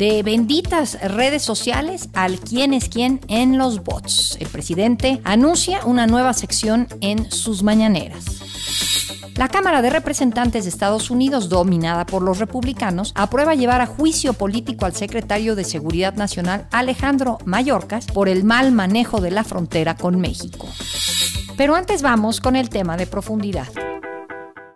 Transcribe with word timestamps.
de 0.00 0.22
benditas 0.22 0.98
redes 1.02 1.42
sociales 1.42 2.08
al 2.14 2.40
quién 2.40 2.72
es 2.72 2.88
quién 2.88 3.20
en 3.28 3.58
los 3.58 3.84
bots. 3.84 4.38
El 4.40 4.48
presidente 4.48 5.20
anuncia 5.24 5.84
una 5.84 6.06
nueva 6.06 6.32
sección 6.32 6.88
en 7.02 7.30
sus 7.30 7.62
mañaneras. 7.62 8.24
La 9.36 9.48
Cámara 9.48 9.82
de 9.82 9.90
Representantes 9.90 10.64
de 10.64 10.70
Estados 10.70 11.10
Unidos, 11.10 11.50
dominada 11.50 12.06
por 12.06 12.22
los 12.22 12.38
republicanos, 12.38 13.12
aprueba 13.14 13.54
llevar 13.54 13.82
a 13.82 13.86
juicio 13.86 14.32
político 14.32 14.86
al 14.86 14.94
secretario 14.94 15.54
de 15.54 15.64
Seguridad 15.64 16.14
Nacional 16.14 16.66
Alejandro 16.70 17.36
Mayorkas 17.44 18.06
por 18.06 18.30
el 18.30 18.42
mal 18.42 18.72
manejo 18.72 19.20
de 19.20 19.32
la 19.32 19.44
frontera 19.44 19.96
con 19.96 20.18
México. 20.18 20.66
Pero 21.58 21.74
antes 21.74 22.00
vamos 22.00 22.40
con 22.40 22.56
el 22.56 22.70
tema 22.70 22.96
de 22.96 23.06
profundidad 23.06 23.68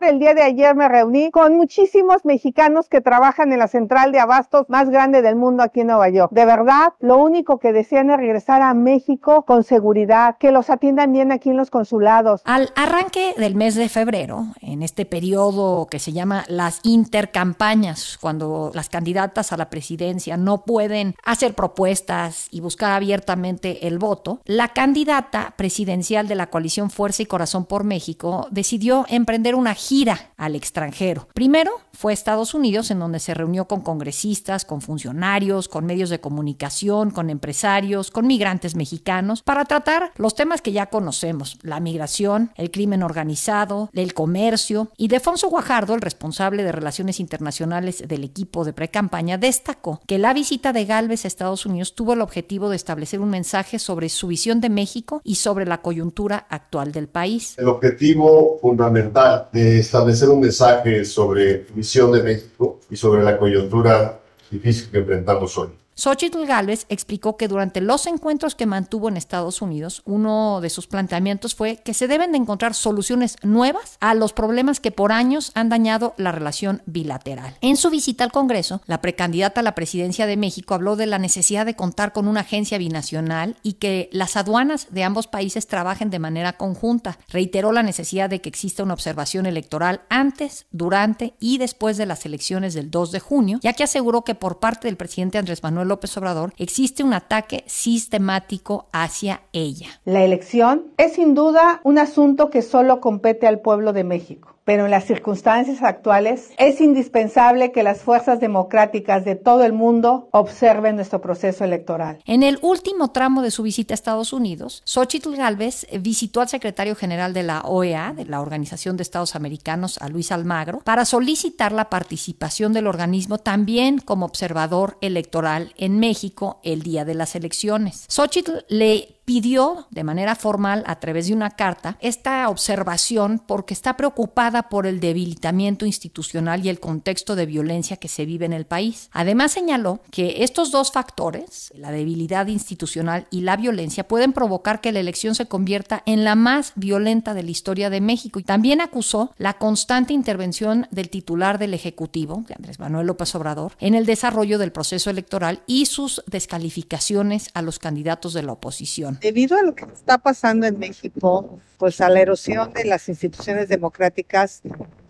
el 0.01 0.19
día 0.19 0.35
de 0.35 0.43
ayer 0.43 0.75
me 0.75 0.89
reuní 0.89 1.31
con 1.31 1.57
muchísimos 1.57 2.25
mexicanos 2.25 2.89
que 2.89 3.01
trabajan 3.01 3.53
en 3.53 3.59
la 3.59 3.69
central 3.69 4.13
de 4.13 4.21
abastos 4.21 4.69
más 4.69 4.91
grande 4.91 5.23
del 5.23 5.37
mundo 5.37 5.63
aquí 5.63 5.81
en 5.81 5.89
Nueva 5.89 6.09
York. 6.09 6.33
De 6.33 6.45
verdad, 6.45 6.93
lo 7.01 7.19
único 7.19 7.59
que 7.59 7.73
desean 7.73 8.11
es 8.11 8.17
regresar 8.19 8.63
a 8.63 8.75
México 8.75 9.45
con 9.45 9.65
seguridad, 9.65 10.37
que 10.39 10.53
los 10.53 10.71
atiendan 10.71 11.13
bien 11.13 11.33
aquí 11.33 11.51
en 11.51 11.57
los 11.57 11.71
consulados. 11.71 12.43
Al 12.45 12.71
arranque 12.77 13.35
del 13.37 13.55
mes 13.55 13.75
de 13.75 13.89
febrero, 13.89 14.47
en 14.61 14.83
este 14.83 15.07
periodo 15.07 15.87
que 15.87 15.99
se 15.99 16.13
llama 16.13 16.45
las 16.49 16.81
intercampañas, 16.83 18.19
cuando 18.21 18.71
las 18.75 18.89
candidatas 18.89 19.53
a 19.53 19.57
la 19.57 19.71
presidencia 19.71 20.37
no 20.37 20.65
pueden 20.65 21.15
hacer 21.25 21.55
propuestas 21.55 22.49
y 22.51 22.61
buscar 22.61 22.93
abiertamente 22.93 23.87
el 23.87 23.99
voto, 23.99 24.41
la 24.45 24.69
candidata 24.69 25.55
presidencial 25.57 26.29
de 26.29 26.35
la 26.35 26.49
coalición 26.49 26.91
Fuerza 26.91 27.23
y 27.23 27.27
Corazón 27.27 27.65
por 27.65 27.85
México 27.85 28.49
decidió 28.51 29.07
emprender 29.09 29.55
una 29.55 29.75
gira 29.75 29.94
al 30.37 30.57
extranjero. 30.57 31.29
Primero 31.35 31.71
fue 31.93 32.13
a 32.13 32.15
Estados 32.15 32.55
Unidos, 32.55 32.91
en 32.91 32.99
donde 32.99 33.21
se 33.21 33.33
reunió 33.33 33.67
con 33.67 33.81
congresistas, 33.81 34.65
con 34.65 34.81
funcionarios, 34.81 35.69
con 35.69 35.87
medios 35.87 36.11
de 36.11 36.21
comunicación, 36.21 37.11
con 37.11 37.31
empresarios, 37.31 38.11
con 38.11 38.27
migrantes 38.27 38.75
mexicanos, 38.75 39.43
para 39.43 39.65
tratar 39.65 40.11
los 40.17 40.35
temas 40.35 40.63
que 40.63 40.73
ya 40.73 40.87
conocemos, 40.87 41.59
la 41.63 41.79
migración, 41.79 42.51
el 42.57 42.73
crimen 42.73 43.05
organizado, 43.05 43.91
el 43.93 44.15
comercio. 44.15 44.91
Y 44.97 45.09
Defonso 45.09 45.49
Guajardo, 45.49 45.95
el 45.95 46.01
responsable 46.01 46.65
de 46.65 46.73
Relaciones 46.73 47.21
Internacionales 47.21 48.03
del 48.07 48.25
equipo 48.25 48.65
de 48.65 48.73
pre-campaña, 48.73 49.39
destacó 49.39 50.01
que 50.07 50.19
la 50.19 50.35
visita 50.35 50.73
de 50.73 50.87
Galvez 50.87 51.25
a 51.25 51.29
Estados 51.29 51.67
Unidos 51.67 51.95
tuvo 51.95 52.15
el 52.15 52.21
objetivo 52.21 52.69
de 52.69 52.77
establecer 52.77 53.21
un 53.21 53.31
mensaje 53.31 53.79
sobre 53.79 54.09
su 54.09 54.27
visión 54.27 54.61
de 54.61 54.71
México 54.71 55.21
y 55.23 55.37
sobre 55.37 55.67
la 55.67 55.83
coyuntura 55.83 56.47
actual 56.51 56.91
del 56.91 57.07
país. 57.07 57.55
El 57.59 57.69
objetivo 57.69 58.59
fundamental 58.61 59.49
de 59.53 59.74
establecer 59.79 60.29
un 60.29 60.41
mensaje 60.41 61.05
sobre 61.05 61.67
visión 61.75 62.13
de 62.13 62.23
México 62.23 62.81
y 62.91 62.97
sobre 62.97 63.23
la 63.23 63.39
coyuntura 63.39 64.21
difícil 64.51 64.91
que 64.91 64.99
enfrentamos 64.99 65.57
hoy. 65.59 65.84
Xochitl 65.97 66.45
Gálvez 66.45 66.87
explicó 66.89 67.37
que 67.37 67.47
durante 67.47 67.81
los 67.81 68.07
encuentros 68.07 68.57
que 68.57 68.67
mantuvo 68.67 69.09
en 69.09 69.17
Estados 69.17 69.63
Unidos, 69.63 70.03
uno 70.05 70.61
de 70.61 70.69
sus 70.69 70.89
planteamientos 70.89 71.55
fue 71.55 71.77
que 71.77 71.95
se 71.95 72.09
deben 72.09 72.33
de 72.33 72.39
encontrar 72.39 72.75
soluciones 72.75 73.37
nuevas 73.43 73.97
a 74.01 74.15
los 74.15 74.33
problemas 74.33 74.81
que 74.81 74.91
por 74.91 75.13
años 75.13 75.53
han 75.55 75.69
dañado 75.69 76.15
la 76.17 76.33
relación 76.33 76.83
bilateral. 76.87 77.57
En 77.61 77.77
su 77.77 77.91
visita 77.91 78.25
al 78.25 78.33
Congreso, 78.33 78.83
la 78.87 79.01
precandidata 79.01 79.61
a 79.61 79.63
la 79.63 79.77
presidencia 79.77 80.27
de 80.27 80.37
México 80.37 80.75
habló 80.75 80.97
de 80.97 81.07
la 81.07 81.21
necesidad 81.21 81.65
de 81.65 81.77
contar 81.77 82.13
con 82.13 82.27
una 82.27 82.41
agencia 82.41 82.77
binacional 82.77 83.57
y 83.63 83.75
que 83.75 84.09
las 84.13 84.37
aduanas 84.37 84.89
de 84.91 85.05
ambos 85.05 85.29
países 85.29 85.69
trabajen 85.69 86.11
de 86.11 86.19
manera 86.19 86.55
conjunta. 86.55 87.19
Reiteró 87.29 87.71
la 87.71 87.85
necesidad 87.85 88.29
de 88.29 88.41
que 88.41 88.49
exista 88.49 88.83
una 88.83 88.95
observación 88.95 89.47
electoral 89.47 90.03
antes, 90.09 90.67
durante 90.73 91.35
y 91.39 91.59
después 91.59 91.97
de 91.97 92.07
las 92.07 92.27
elecciones 92.27 92.75
del 92.75 92.91
2 92.91 93.13
de 93.13 93.21
junio, 93.21 93.61
ya 93.63 93.75
que 93.75 93.85
aseguró 93.85 94.25
que 94.25 94.35
por 94.35 94.59
parte 94.59 94.89
del 94.89 94.97
presidente 94.97 95.39
Andrés 95.39 95.63
Manuel 95.63 95.84
López 95.85 96.17
Obrador, 96.17 96.53
existe 96.57 97.05
un 97.05 97.13
ataque 97.15 97.65
sistemático 97.67 98.89
hacia 98.93 99.43
ella. 99.53 99.89
La 100.05 100.25
elección 100.25 100.87
es 100.97 101.15
sin 101.15 101.35
duda 101.35 101.81
un 101.85 101.99
asunto 101.99 102.51
que 102.51 102.63
solo 102.63 103.01
compete 103.01 103.47
al 103.47 103.61
pueblo 103.61 103.93
de 103.93 104.05
México 104.05 104.54
pero 104.65 104.85
en 104.87 104.91
las 104.91 105.05
circunstancias 105.05 105.83
actuales 105.83 106.51
es 106.59 106.81
indispensable 106.81 107.73
que 107.73 107.83
las 107.83 108.01
fuerzas 108.03 108.41
democráticas 108.41 109.25
de 109.25 109.37
todo 109.37 109.65
el 109.65 109.73
mundo 109.73 110.29
observen 110.33 110.97
nuestro 110.97 111.21
proceso 111.21 111.65
electoral. 111.65 112.19
En 112.25 112.43
el 112.43 112.59
último 112.63 113.11
tramo 113.11 113.43
de 113.43 113.51
su 113.51 113.63
visita 113.63 113.95
a 113.95 113.97
Estados 113.97 114.33
Unidos, 114.33 114.83
Xochitl 114.85 115.37
Galvez 115.37 115.87
visitó 116.01 116.41
al 116.41 116.49
secretario 116.49 116.95
general 116.95 117.35
de 117.35 117.43
la 117.43 117.61
OEA, 117.63 118.13
de 118.15 118.25
la 118.25 118.41
Organización 118.41 118.97
de 118.97 119.03
Estados 119.03 119.35
Americanos, 119.37 119.99
a 120.01 120.09
Luis 120.09 120.33
Almagro, 120.33 120.81
para 120.81 121.05
solicitar 121.05 121.73
la 121.73 121.91
participación 121.91 122.73
del 122.73 122.87
organismo 122.87 123.39
también 123.39 123.99
como 123.99 124.27
observador 124.27 124.99
electoral 125.01 125.73
en 125.77 125.99
México 125.99 126.61
el 126.63 126.83
día 126.83 127.05
de 127.05 127.15
las 127.15 127.35
elecciones. 127.35 128.05
Xochitl 128.09 128.65
le 128.69 129.15
pidió 129.25 129.87
de 129.91 130.05
manera 130.05 130.35
formal 130.35 130.85
a 130.87 131.01
través 131.01 131.29
de 131.29 131.35
una 131.35 131.51
carta 131.51 131.97
esta 132.01 132.49
observación 132.49 133.43
porque 133.45 133.75
está 133.75 133.97
preocupada 133.97 134.69
por 134.69 134.87
el 134.87 135.01
debilitamiento 135.01 135.87
institucional 135.87 136.65
y 136.65 136.69
el 136.69 136.81
contexto 136.81 137.37
de 137.37 137.47
violencia 137.47 137.97
que 137.97 138.09
se 138.09 138.27
vive 138.27 138.47
en 138.47 138.53
el 138.53 138.67
país. 138.67 139.09
Además 139.13 139.53
señaló 139.53 140.01
que 140.11 140.45
estos 140.45 140.71
dos 140.71 140.93
factores, 140.93 141.73
la 141.77 141.91
debilidad 141.91 142.47
institucional 142.49 143.27
y 143.31 143.43
la 143.43 143.57
violencia, 143.57 144.07
pueden 144.07 144.33
provocar 144.33 144.81
que 144.81 144.93
la 144.93 145.01
elección 145.01 145.35
se 145.35 145.47
convierta 145.47 146.03
en 146.07 146.25
la 146.25 146.35
más 146.35 146.73
violenta 146.75 147.35
de 147.35 147.43
la 147.43 147.51
historia 147.51 147.91
de 147.91 148.01
México 148.01 148.39
y 148.39 148.45
también 148.45 148.81
acusó 148.81 149.33
la 149.39 149.55
constante 149.55 150.13
intervención 150.13 150.87
del 150.91 151.11
titular 151.11 151.59
del 151.59 151.75
Ejecutivo, 151.75 152.45
Andrés 152.55 152.79
Manuel 152.79 153.07
López 153.07 153.35
Obrador, 153.35 153.73
en 153.81 153.95
el 153.95 154.07
desarrollo 154.07 154.59
del 154.59 154.73
proceso 154.73 155.11
electoral 155.11 155.63
y 155.67 155.87
sus 155.87 156.23
descalificaciones 156.27 157.51
a 157.55 157.63
los 157.63 157.79
candidatos 157.79 158.33
de 158.35 158.43
la 158.43 158.53
oposición. 158.53 159.14
Debido 159.21 159.57
a 159.57 159.63
lo 159.63 159.75
que 159.75 159.85
está 159.85 160.19
pasando 160.19 160.67
en 160.67 160.79
México, 160.79 161.59
pues 161.79 162.01
a 162.01 162.09
la 162.09 162.21
erosión 162.21 162.73
de 162.73 162.85
las 162.85 163.09
instituciones 163.09 163.69
democráticas, 163.69 164.63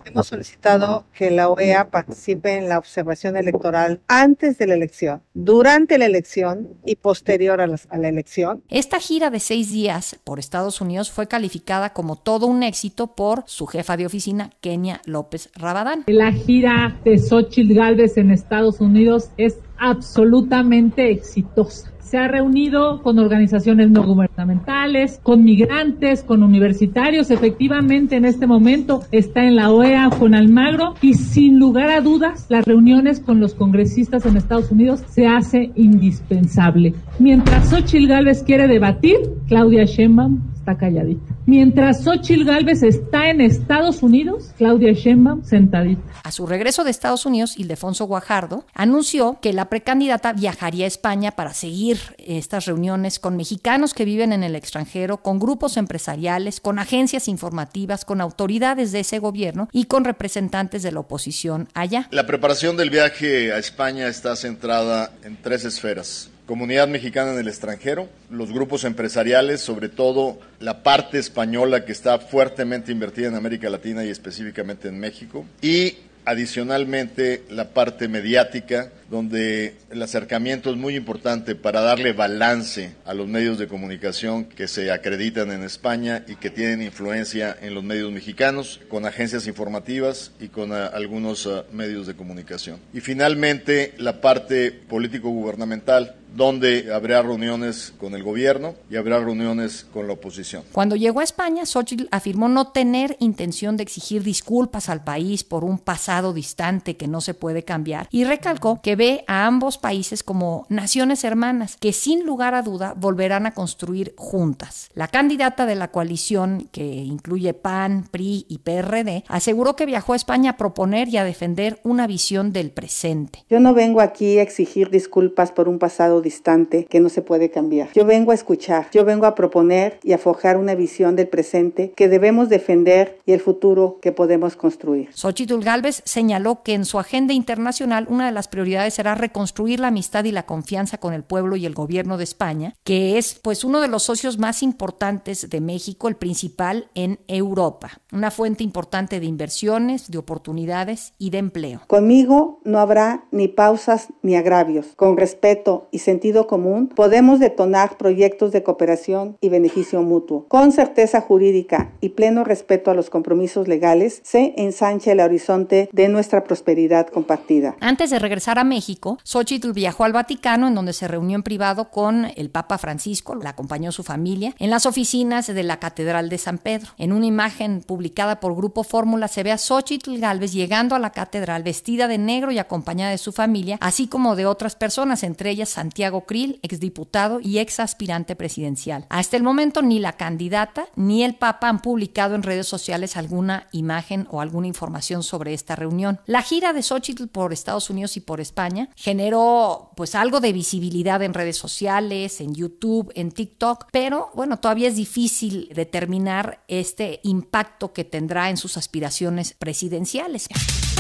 hemos 0.05 0.27
solicitado 0.27 1.05
que 1.17 1.31
la 1.31 1.49
OEA 1.49 1.91
participe 1.91 2.57
en 2.57 2.69
la 2.69 2.79
observación 2.79 3.37
electoral 3.37 4.01
antes 4.09 4.59
de 4.59 4.67
la 4.67 4.75
elección, 4.75 5.23
durante 5.33 5.99
la 5.99 6.07
elección 6.07 6.69
y 6.85 6.97
posterior 6.97 7.61
a 7.61 7.67
la, 7.67 7.79
a 7.89 7.99
la, 7.99 8.09
elección. 8.09 8.63
Esta 8.69 9.01
gira 9.01 9.31
de 9.31 9.41
seis 9.41 9.73
días 9.73 10.19
por 10.25 10.39
Estados 10.39 10.81
Unidos 10.81 11.11
fue 11.11 11.27
calificada 11.27 11.93
como 11.93 12.17
todo 12.17 12.47
un 12.47 12.63
éxito 12.63 13.15
por 13.15 13.45
su 13.47 13.67
jefa 13.67 13.97
de 13.97 14.07
oficina, 14.07 14.51
Kenia 14.61 15.01
López 15.07 15.51
Rabadán. 15.55 16.05
La 16.07 16.33
gira 16.33 17.01
de 17.05 17.19
Xochitl 17.19 17.75
Galvez 17.75 18.17
en 18.17 18.31
Estados 18.31 18.81
Unidos 18.81 19.31
es 19.37 19.59
absolutamente 19.79 21.11
exitosa 21.11 21.94
se 22.05 22.19
ha 22.19 22.29
reunido 22.29 23.03
con 23.03 23.19
organizaciones 23.19 23.91
no 23.91 24.05
gubernamentales, 24.05 25.19
con 25.23 25.43
migrantes, 25.43 26.23
con 26.23 26.43
universitarios. 26.43 27.31
Efectivamente, 27.31 28.17
en 28.17 28.25
este 28.25 28.47
momento 28.47 29.03
está 29.11 29.45
en 29.45 29.57
la 29.57 29.71
OEA 29.71 30.11
con 30.11 30.35
Almagro 30.35 30.95
y 31.01 31.15
sin 31.15 31.59
lugar 31.59 31.91
a 31.91 32.01
dudas, 32.01 32.47
las 32.49 32.65
reuniones 32.65 33.21
con 33.21 33.41
los 33.41 33.55
congresistas 33.55 34.27
en 34.27 34.37
Estados 34.37 34.71
Unidos 34.71 35.03
se 35.09 35.27
hace 35.27 35.73
indispensable. 35.75 36.95
Mientras 37.19 37.71
Xochitl 37.71 38.07
Gálvez 38.07 38.43
quiere 38.43 38.69
debatir, 38.69 39.17
Claudia 39.49 39.85
Sheinbaum 39.85 40.41
está 40.55 40.77
calladita. 40.77 41.35
Mientras 41.47 42.05
Xochitl 42.05 42.45
Gálvez 42.45 42.83
está 42.83 43.29
en 43.29 43.41
Estados 43.41 44.03
Unidos, 44.03 44.53
Claudia 44.57 44.93
Sheinbaum 44.93 45.43
sentadita. 45.43 46.03
A 46.23 46.33
su 46.33 46.47
regreso 46.47 46.85
de 46.85 46.91
Estados 46.91 47.27
Unidos, 47.27 47.59
Ildefonso 47.59 48.07
Guajardo 48.07 48.65
anunció 48.75 49.39
que 49.43 49.53
la 49.53 49.67
precandidata 49.67 50.33
viajaría 50.33 50.87
a 50.87 50.89
España 50.89 51.33
para 51.33 51.53
seguir 51.53 51.99
estas 52.19 52.67
reuniones 52.67 53.19
con 53.19 53.37
mexicanos 53.37 53.95
que 53.95 54.05
viven 54.05 54.33
en 54.33 54.43
el 54.43 54.57
extranjero, 54.57 55.19
con 55.19 55.39
grupos 55.39 55.77
empresariales, 55.77 56.61
con 56.61 56.79
agencias 56.79 57.29
informativas, 57.29 58.05
con 58.05 58.21
autoridades 58.21 58.93
de 58.93 59.01
ese 59.01 59.19
gobierno 59.19 59.69
y 59.73 59.85
con 59.85 60.05
representantes 60.05 60.83
de 60.83 60.93
la 60.93 61.01
oposición 61.01 61.69
allá. 61.75 62.09
La 62.11 62.27
preparación 62.27 62.77
del 62.77 62.91
viaje 62.91 63.53
a 63.53 63.59
España 63.59 64.09
está 64.09 64.37
centrada 64.37 65.13
en 65.23 65.37
tres 65.41 65.65
esferas 65.65 66.31
comunidad 66.47 66.89
mexicana 66.89 67.33
en 67.33 67.39
el 67.39 67.49
extranjero, 67.49 68.09
los 68.31 68.53
grupos 68.53 68.85
empresariales, 68.85 69.61
sobre 69.61 69.89
todo 69.89 70.39
la 70.61 70.83
parte 70.83 71.19
española 71.19 71.85
que 71.85 71.93
está 71.93 72.19
fuertemente 72.19 72.93
invertida 72.93 73.29
en 73.29 73.35
América 73.35 73.71
Latina 73.71 74.05
y 74.05 74.11
específicamente 74.11 74.89
en 74.89 74.99
México, 74.99 75.47
y 75.63 75.97
Adicionalmente, 76.27 77.43
la 77.51 77.71
parte 77.71 78.09
mediática, 78.09 78.91
donde 79.11 79.75
el 79.91 80.03
acercamiento 80.03 80.71
es 80.71 80.77
muy 80.77 80.97
importante 80.97 81.55
para 81.55 81.83
darle 81.83 82.13
balance 82.13 82.95
a 83.05 83.13
los 83.13 83.29
medios 83.29 83.59
de 83.59 83.69
comunicación 83.69 84.47
que 84.47 84.67
se 84.67 84.91
acreditan 84.91 85.53
en 85.53 85.63
España 85.63 86.25
y 86.27 86.37
que 86.37 86.49
tienen 86.49 86.83
influencia 86.83 87.55
en 87.61 87.75
los 87.75 87.85
medios 87.85 88.11
mexicanos, 88.11 88.81
con 88.89 89.05
agencias 89.05 89.47
informativas 89.47 90.33
y 90.41 90.49
con 90.49 90.73
uh, 90.73 90.91
algunos 90.95 91.45
uh, 91.45 91.65
medios 91.73 92.07
de 92.07 92.15
comunicación. 92.15 92.79
Y 92.95 93.01
finalmente, 93.01 93.93
la 93.99 94.23
parte 94.23 94.73
político-gubernamental, 94.73 96.15
donde 96.35 96.93
habrá 96.93 97.23
reuniones 97.23 97.93
con 97.99 98.15
el 98.15 98.23
gobierno 98.23 98.75
y 98.91 98.97
habrá 98.97 99.19
reuniones 99.21 99.87
con 99.93 100.07
la 100.07 100.15
oposición. 100.15 100.63
Cuando 100.73 100.97
llegó 100.97 101.21
a 101.21 101.25
España, 101.25 101.65
Xochitl 101.65 102.09
afirmó 102.11 102.49
no 102.49 102.69
tener 102.69 103.17
intención 103.21 103.77
de 103.77 103.85
exigir 103.85 104.23
disculpas 104.23 104.89
al 104.89 105.05
país 105.05 105.45
por 105.45 105.65
un 105.65 105.79
pasado 105.79 106.33
distante 106.33 106.97
que 106.97 107.07
no 107.07 107.21
se 107.21 107.35
puede 107.35 107.63
cambiar 107.63 108.09
y 108.11 108.25
recalcó 108.25 108.81
que 108.83 108.97
ve 108.97 109.25
a 109.27 109.47
ambos 109.47 109.79
países 109.79 110.23
como 110.23 110.67
naciones 110.69 111.25
hermanas 111.25 111.77
que 111.79 111.93
sin 111.93 112.27
lugar 112.27 112.55
a 112.55 112.63
duda 112.63 112.95
volverán 112.97 113.47
a 113.47 113.55
construir 113.55 114.15
juntas. 114.17 114.91
La 114.95 115.09
candidata 115.09 115.67
de 115.67 115.77
la 115.77 115.89
coalición, 115.89 116.69
que 116.73 116.85
incluye 116.85 117.55
PAN, 117.55 118.09
PRI 118.11 118.47
y 118.49 118.59
PRD, 118.59 119.25
aseguró 119.29 119.77
que 119.77 119.87
viajó 119.87 120.13
a 120.13 120.17
España 120.17 120.53
a 120.53 120.57
proponer 120.57 121.09
y 121.09 121.17
a 121.17 121.25
defender 121.25 121.81
una 121.85 122.07
visión 122.07 122.53
del 122.53 122.71
presente. 122.71 123.45
Yo 123.49 123.61
no 123.61 123.75
vengo 123.75 124.01
aquí 124.01 124.39
a 124.39 124.43
exigir 124.43 124.91
disculpas 124.91 125.53
por 125.53 125.69
un 125.69 125.79
pasado 125.79 126.24
distante 126.25 126.87
que 126.87 126.99
no 126.99 127.09
se 127.09 127.23
puede 127.23 127.51
cambiar. 127.51 127.91
Yo 127.95 128.05
vengo 128.05 128.33
a 128.33 128.35
escuchar, 128.35 128.89
yo 128.91 129.05
vengo 129.05 129.27
a 129.27 129.37
proponer 129.37 130.01
y 130.03 130.13
a 130.13 130.19
forjar 130.19 130.57
una 130.57 130.75
visión 130.75 131.15
del 131.15 131.29
presente 131.29 131.93
que 131.95 132.09
debemos 132.09 132.49
defender 132.49 133.21
y 133.25 133.33
el 133.33 133.41
futuro 133.41 133.99
que 134.03 134.11
podemos 134.11 134.57
construir. 134.57 135.11
Xochitl 135.15 135.61
Galvez 135.61 136.03
señaló 136.05 136.63
que 136.65 136.75
en 136.75 136.85
su 136.85 136.99
agenda 136.99 137.33
internacional 137.33 138.07
una 138.09 138.27
de 138.27 138.33
las 138.33 138.49
prioridades 138.49 138.95
será 138.95 139.15
reconstruir 139.15 139.79
la 139.79 139.89
amistad 139.89 140.25
y 140.25 140.33
la 140.33 140.47
confianza 140.47 140.99
con 140.99 141.15
el 141.15 141.23
pueblo 141.23 141.57
y 141.57 141.67
el 141.67 141.75
gobierno 141.75 142.17
de 142.17 142.25
España, 142.25 142.75
que 142.83 143.19
es 143.19 143.39
pues 143.41 143.63
uno 143.63 143.81
de 143.81 143.89
los 143.89 144.03
socios 144.03 144.39
más 144.39 144.63
importantes 144.63 145.49
de 145.49 145.61
México, 145.61 146.09
el 146.09 146.17
principal 146.17 146.89
en 146.95 147.21
Europa, 147.29 148.01
una 148.13 148.31
fuente 148.31 148.65
importante 148.65 149.21
de 149.21 149.27
inversiones, 149.27 150.11
de 150.11 150.19
oportunidades 150.19 151.13
y 151.19 151.31
de 151.31 151.39
empleo. 151.39 151.83
Conmigo 151.87 152.61
no 152.65 152.79
habrá 152.79 153.27
ni 153.31 153.49
pausas 153.49 154.09
ni 154.23 154.37
agravios. 154.37 154.87
Con 154.97 155.17
respeto 155.17 155.89
y 155.91 155.99
sentido 155.99 156.14
común, 156.47 156.89
podemos 156.89 157.41
detonar 157.41 157.97
proyectos 157.97 158.53
de 158.53 158.63
cooperación 158.63 159.37
y 159.41 159.49
beneficio 159.49 160.03
mutuo. 160.03 160.47
Con 160.49 160.73
certeza 160.73 161.21
jurídica 161.21 161.93
y 162.01 162.11
pleno 162.11 162.45
respeto 162.45 162.91
a 162.91 162.95
los 162.95 163.11
compromisos 163.11 163.69
legales, 163.69 164.21
se 164.25 164.55
ensancha 164.57 165.13
el 165.13 165.21
horizonte 165.21 165.89
de 165.93 166.09
nuestra 166.09 166.45
prosperidad 166.45 167.09
compartida. 167.09 167.77
Antes 167.81 168.11
de 168.11 168.19
regresar 168.19 168.59
a 168.59 168.65
México, 168.65 169.19
Xochitl 169.23 169.73
viajó 169.73 170.05
al 170.05 170.13
Vaticano, 170.13 170.69
en 170.69 170.75
donde 170.75 170.93
se 170.93 171.09
reunió 171.09 171.37
en 171.37 171.43
privado 171.43 171.91
con 171.91 172.27
el 172.37 172.51
Papa 172.51 172.79
Francisco, 172.79 173.35
la 173.35 173.51
acompañó 173.51 173.93
su 173.93 174.03
familia, 174.03 174.55
en 174.59 174.71
las 174.71 174.87
oficinas 174.87 175.47
de 175.47 175.63
la 175.63 175.79
Catedral 175.79 176.29
de 176.29 176.39
San 176.39 176.59
Pedro. 176.59 176.91
En 176.99 177.13
una 177.13 177.27
imagen 177.27 177.83
publicada 177.87 178.41
por 178.41 178.57
Grupo 178.57 178.85
Fórmula 178.85 179.29
se 179.29 179.43
ve 179.43 179.53
a 179.53 179.59
Xochitl 179.59 180.19
Galvez 180.19 180.53
llegando 180.53 180.95
a 180.95 180.99
la 180.99 181.11
catedral 181.11 181.63
vestida 181.63 182.09
de 182.09 182.19
negro 182.19 182.51
y 182.51 182.59
acompañada 182.59 183.11
de 183.11 183.19
su 183.19 183.33
familia, 183.33 183.79
así 183.81 184.07
como 184.07 184.37
de 184.37 184.47
otras 184.47 184.77
personas, 184.77 185.23
entre 185.23 185.51
ellas 185.51 185.69
Santiago 185.69 186.04
Santiago 186.05 186.25
exdiputado 186.63 187.41
y 187.41 187.59
ex 187.61 187.81
aspirante 187.81 188.37
presidencial. 188.37 189.07
Hasta 189.09 189.37
el 189.37 189.43
momento 189.43 189.81
ni 189.81 189.99
la 189.99 190.13
candidata 190.13 190.87
ni 190.97 191.25
el 191.25 191.35
Papa 191.35 191.69
han 191.69 191.81
publicado 191.81 192.35
en 192.35 192.43
redes 192.43 192.67
sociales 192.67 193.17
alguna 193.17 193.69
imagen 193.73 194.27
o 194.31 194.41
alguna 194.43 194.67
información 194.67 195.23
sobre 195.23 195.55
esta 195.55 195.77
reunión. 195.77 196.21
La 196.27 196.43
gira 196.43 196.73
de 196.73 196.83
Xochitl 196.83 197.29
por 197.29 197.53
Estados 197.53 197.89
Unidos 197.89 198.17
y 198.17 198.21
por 198.21 198.41
España 198.41 198.91
generó 198.97 199.93
pues 199.97 200.15
algo 200.15 200.41
de 200.41 200.53
visibilidad 200.53 201.23
en 201.23 201.33
redes 201.33 201.57
sociales, 201.57 202.41
en 202.41 202.55
YouTube, 202.55 203.11
en 203.15 203.31
TikTok, 203.31 203.87
pero 203.91 204.31
bueno, 204.35 204.59
todavía 204.59 204.89
es 204.89 204.97
difícil 204.97 205.71
determinar 205.75 206.65
este 206.69 207.21
impacto 207.23 207.95
que 207.95 208.05
tendrá 208.05 208.51
en 208.51 208.59
sus 208.59 208.77
aspiraciones 208.77 209.55
presidenciales. 209.55 210.49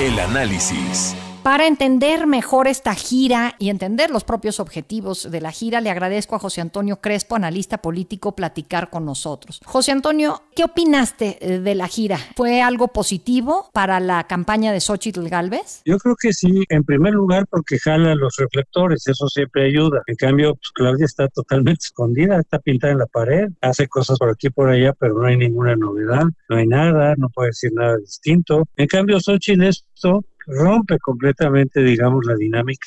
El 0.00 0.18
análisis. 0.18 1.14
Para 1.44 1.66
entender 1.66 2.26
mejor 2.26 2.68
esta 2.68 2.94
gira 2.94 3.54
y 3.58 3.68
entender 3.68 4.10
los 4.10 4.24
propios 4.24 4.60
objetivos 4.60 5.30
de 5.30 5.42
la 5.42 5.52
gira, 5.52 5.82
le 5.82 5.90
agradezco 5.90 6.34
a 6.34 6.38
José 6.38 6.62
Antonio 6.62 7.02
Crespo, 7.02 7.36
analista 7.36 7.82
político, 7.82 8.34
platicar 8.34 8.88
con 8.88 9.04
nosotros. 9.04 9.60
José 9.62 9.92
Antonio, 9.92 10.42
¿qué 10.56 10.64
opinaste 10.64 11.36
eh, 11.42 11.60
de 11.60 11.74
la 11.74 11.86
gira? 11.86 12.16
¿Fue 12.34 12.62
algo 12.62 12.88
positivo 12.88 13.68
para 13.74 14.00
la 14.00 14.24
campaña 14.24 14.72
de 14.72 14.80
Xochitl 14.80 15.28
Galvez? 15.28 15.82
Yo 15.84 15.98
creo 15.98 16.16
que 16.18 16.32
sí, 16.32 16.64
en 16.70 16.82
primer 16.82 17.12
lugar 17.12 17.46
porque 17.50 17.78
jala 17.78 18.14
los 18.14 18.36
reflectores, 18.38 19.06
eso 19.06 19.28
siempre 19.28 19.66
ayuda. 19.66 20.00
En 20.06 20.16
cambio, 20.16 20.54
pues 20.54 20.70
Claudia 20.72 21.04
está 21.04 21.28
totalmente 21.28 21.82
escondida, 21.82 22.40
está 22.40 22.58
pintada 22.58 22.94
en 22.94 23.00
la 23.00 23.06
pared, 23.06 23.48
hace 23.60 23.86
cosas 23.86 24.18
por 24.18 24.30
aquí 24.30 24.46
y 24.46 24.50
por 24.50 24.70
allá, 24.70 24.94
pero 24.94 25.12
no 25.12 25.26
hay 25.26 25.36
ninguna 25.36 25.76
novedad, 25.76 26.24
no 26.48 26.56
hay 26.56 26.66
nada, 26.66 27.16
no 27.18 27.28
puede 27.28 27.48
decir 27.50 27.70
nada 27.74 27.98
distinto. 27.98 28.64
En 28.78 28.86
cambio, 28.86 29.20
Xochitl 29.20 29.62
esto 29.94 30.24
rompe 30.46 30.98
completamente, 30.98 31.82
digamos, 31.82 32.26
la 32.26 32.34
dinámica 32.34 32.86